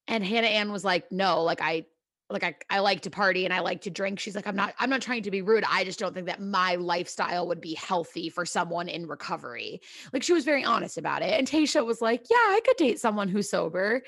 [0.10, 1.86] And Hannah Ann was like, no, like I
[2.30, 4.20] like I, I like to party and I like to drink.
[4.20, 5.64] She's like, I'm not, I'm not trying to be rude.
[5.70, 9.80] I just don't think that my lifestyle would be healthy for someone in recovery.
[10.12, 11.40] Like she was very honest about it.
[11.40, 14.04] And Tayshia was like, Yeah, I could date someone who's sober.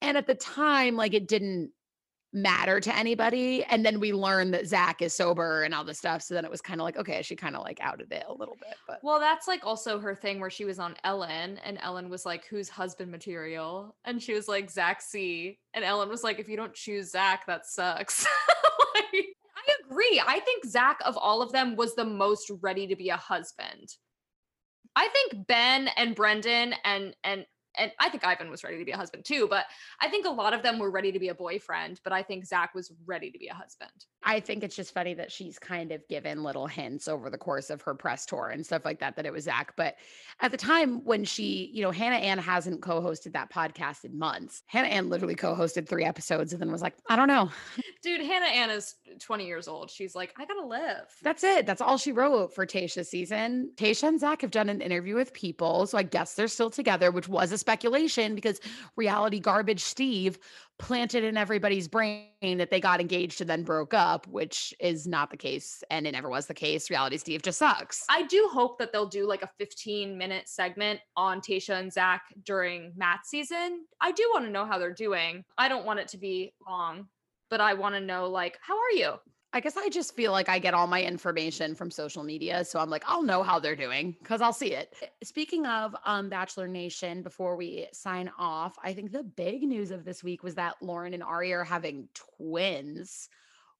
[0.00, 1.70] And at the time, like it didn't
[2.32, 3.64] matter to anybody.
[3.64, 6.22] And then we learned that Zach is sober and all this stuff.
[6.22, 8.32] So then it was kind of like, okay, she kind of like outed it a
[8.32, 8.76] little bit.
[8.86, 12.26] But well, that's like also her thing where she was on Ellen and Ellen was
[12.26, 13.96] like, who's husband material?
[14.04, 15.58] And she was like, Zach C.
[15.74, 18.26] And Ellen was like, if you don't choose Zach, that sucks.
[18.94, 20.22] like, I agree.
[20.26, 23.96] I think Zach of all of them was the most ready to be a husband.
[24.94, 27.44] I think Ben and Brendan and and
[27.76, 29.66] and I think Ivan was ready to be a husband too, but
[30.00, 32.46] I think a lot of them were ready to be a boyfriend, but I think
[32.46, 33.90] Zach was ready to be a husband.
[34.22, 37.70] I think it's just funny that she's kind of given little hints over the course
[37.70, 39.74] of her press tour and stuff like that that it was Zach.
[39.76, 39.96] But
[40.40, 44.62] at the time when she, you know, Hannah Ann hasn't co-hosted that podcast in months.
[44.66, 47.50] Hannah Ann literally co-hosted three episodes and then was like, I don't know.
[48.02, 49.90] Dude, Hannah Ann is 20 years old.
[49.90, 51.06] She's like, I gotta live.
[51.22, 51.66] That's it.
[51.66, 53.70] That's all she wrote for Tayshia season.
[53.76, 55.86] Tayshia and Zach have done an interview with people.
[55.86, 58.60] So I guess they're still together, which was a speculation because
[58.94, 60.38] reality garbage Steve
[60.78, 65.32] planted in everybody's brain that they got engaged and then broke up, which is not
[65.32, 65.82] the case.
[65.90, 66.90] And it never was the case.
[66.90, 68.04] Reality Steve just sucks.
[68.08, 72.22] I do hope that they'll do like a 15 minute segment on Tayshia and Zach
[72.44, 73.84] during Matt season.
[74.00, 75.44] I do want to know how they're doing.
[75.58, 77.08] I don't want it to be long,
[77.50, 79.14] but I want to know like, how are you?
[79.56, 82.62] I guess I just feel like I get all my information from social media.
[82.62, 84.92] So I'm like, I'll know how they're doing because I'll see it.
[85.00, 89.92] Eh, speaking of um, Bachelor Nation, before we sign off, I think the big news
[89.92, 93.30] of this week was that Lauren and Ari are having twins,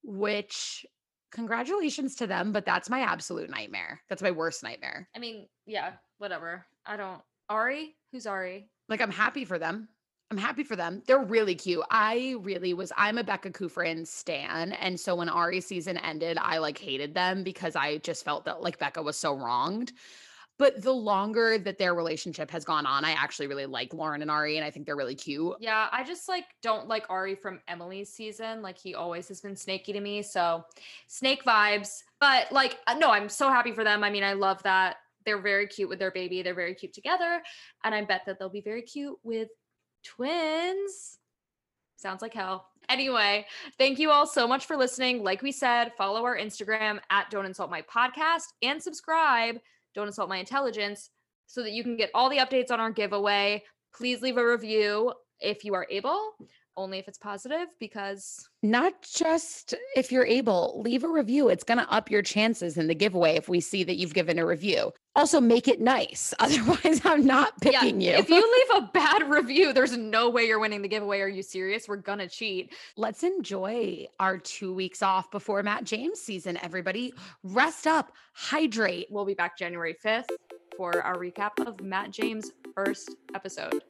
[0.03, 0.87] which
[1.31, 4.01] congratulations to them, but that's my absolute nightmare.
[4.09, 5.11] That's my worst nightmare.
[5.15, 6.65] I mean, yeah, whatever.
[6.87, 7.21] I don't.
[7.51, 7.95] Ari?
[8.13, 8.71] Who's Ari?
[8.89, 9.89] Like, I'm happy for them.
[10.31, 11.03] I'm happy for them.
[11.07, 11.85] They're really cute.
[11.91, 12.91] I really was.
[12.97, 17.45] I'm a Becca Kufrin stan, and so when Ari's season ended, I like hated them
[17.45, 19.93] because I just felt that like Becca was so wronged.
[20.59, 24.31] But the longer that their relationship has gone on, I actually really like Lauren and
[24.31, 25.55] Ari, and I think they're really cute.
[25.61, 28.63] Yeah, I just like don't like Ari from Emily's season.
[28.63, 30.23] Like he always has been snaky to me.
[30.23, 30.65] So
[31.07, 32.03] snake vibes.
[32.21, 34.03] But like, uh, no, I'm so happy for them.
[34.03, 34.97] I mean, I love that
[35.27, 36.41] they're very cute with their baby.
[36.41, 37.43] They're very cute together.
[37.85, 39.49] And I bet that they'll be very cute with
[40.07, 41.19] twins.
[41.97, 42.69] Sounds like hell.
[42.89, 43.47] Anyway,
[43.79, 45.25] thank you all so much for listening.
[45.25, 49.57] Like we said, follow our Instagram at Don't Insult My Podcast and subscribe,
[49.95, 51.11] Don't Insult My Intelligence,
[51.47, 53.63] so that you can get all the updates on our giveaway.
[53.95, 56.35] Please leave a review if you are able
[56.77, 61.79] only if it's positive because not just if you're able leave a review it's going
[61.79, 64.93] to up your chances in the giveaway if we see that you've given a review.
[65.15, 68.19] Also make it nice otherwise i'm not picking yeah, you.
[68.19, 68.35] if you
[68.75, 71.89] leave a bad review there's no way you're winning the giveaway are you serious?
[71.89, 72.75] We're gonna cheat.
[72.97, 77.13] Let's enjoy our two weeks off before matt james season everybody.
[77.43, 79.07] Rest up hydrate.
[79.11, 80.29] We'll be back january 5th
[80.77, 83.83] for our recap of matt james first episode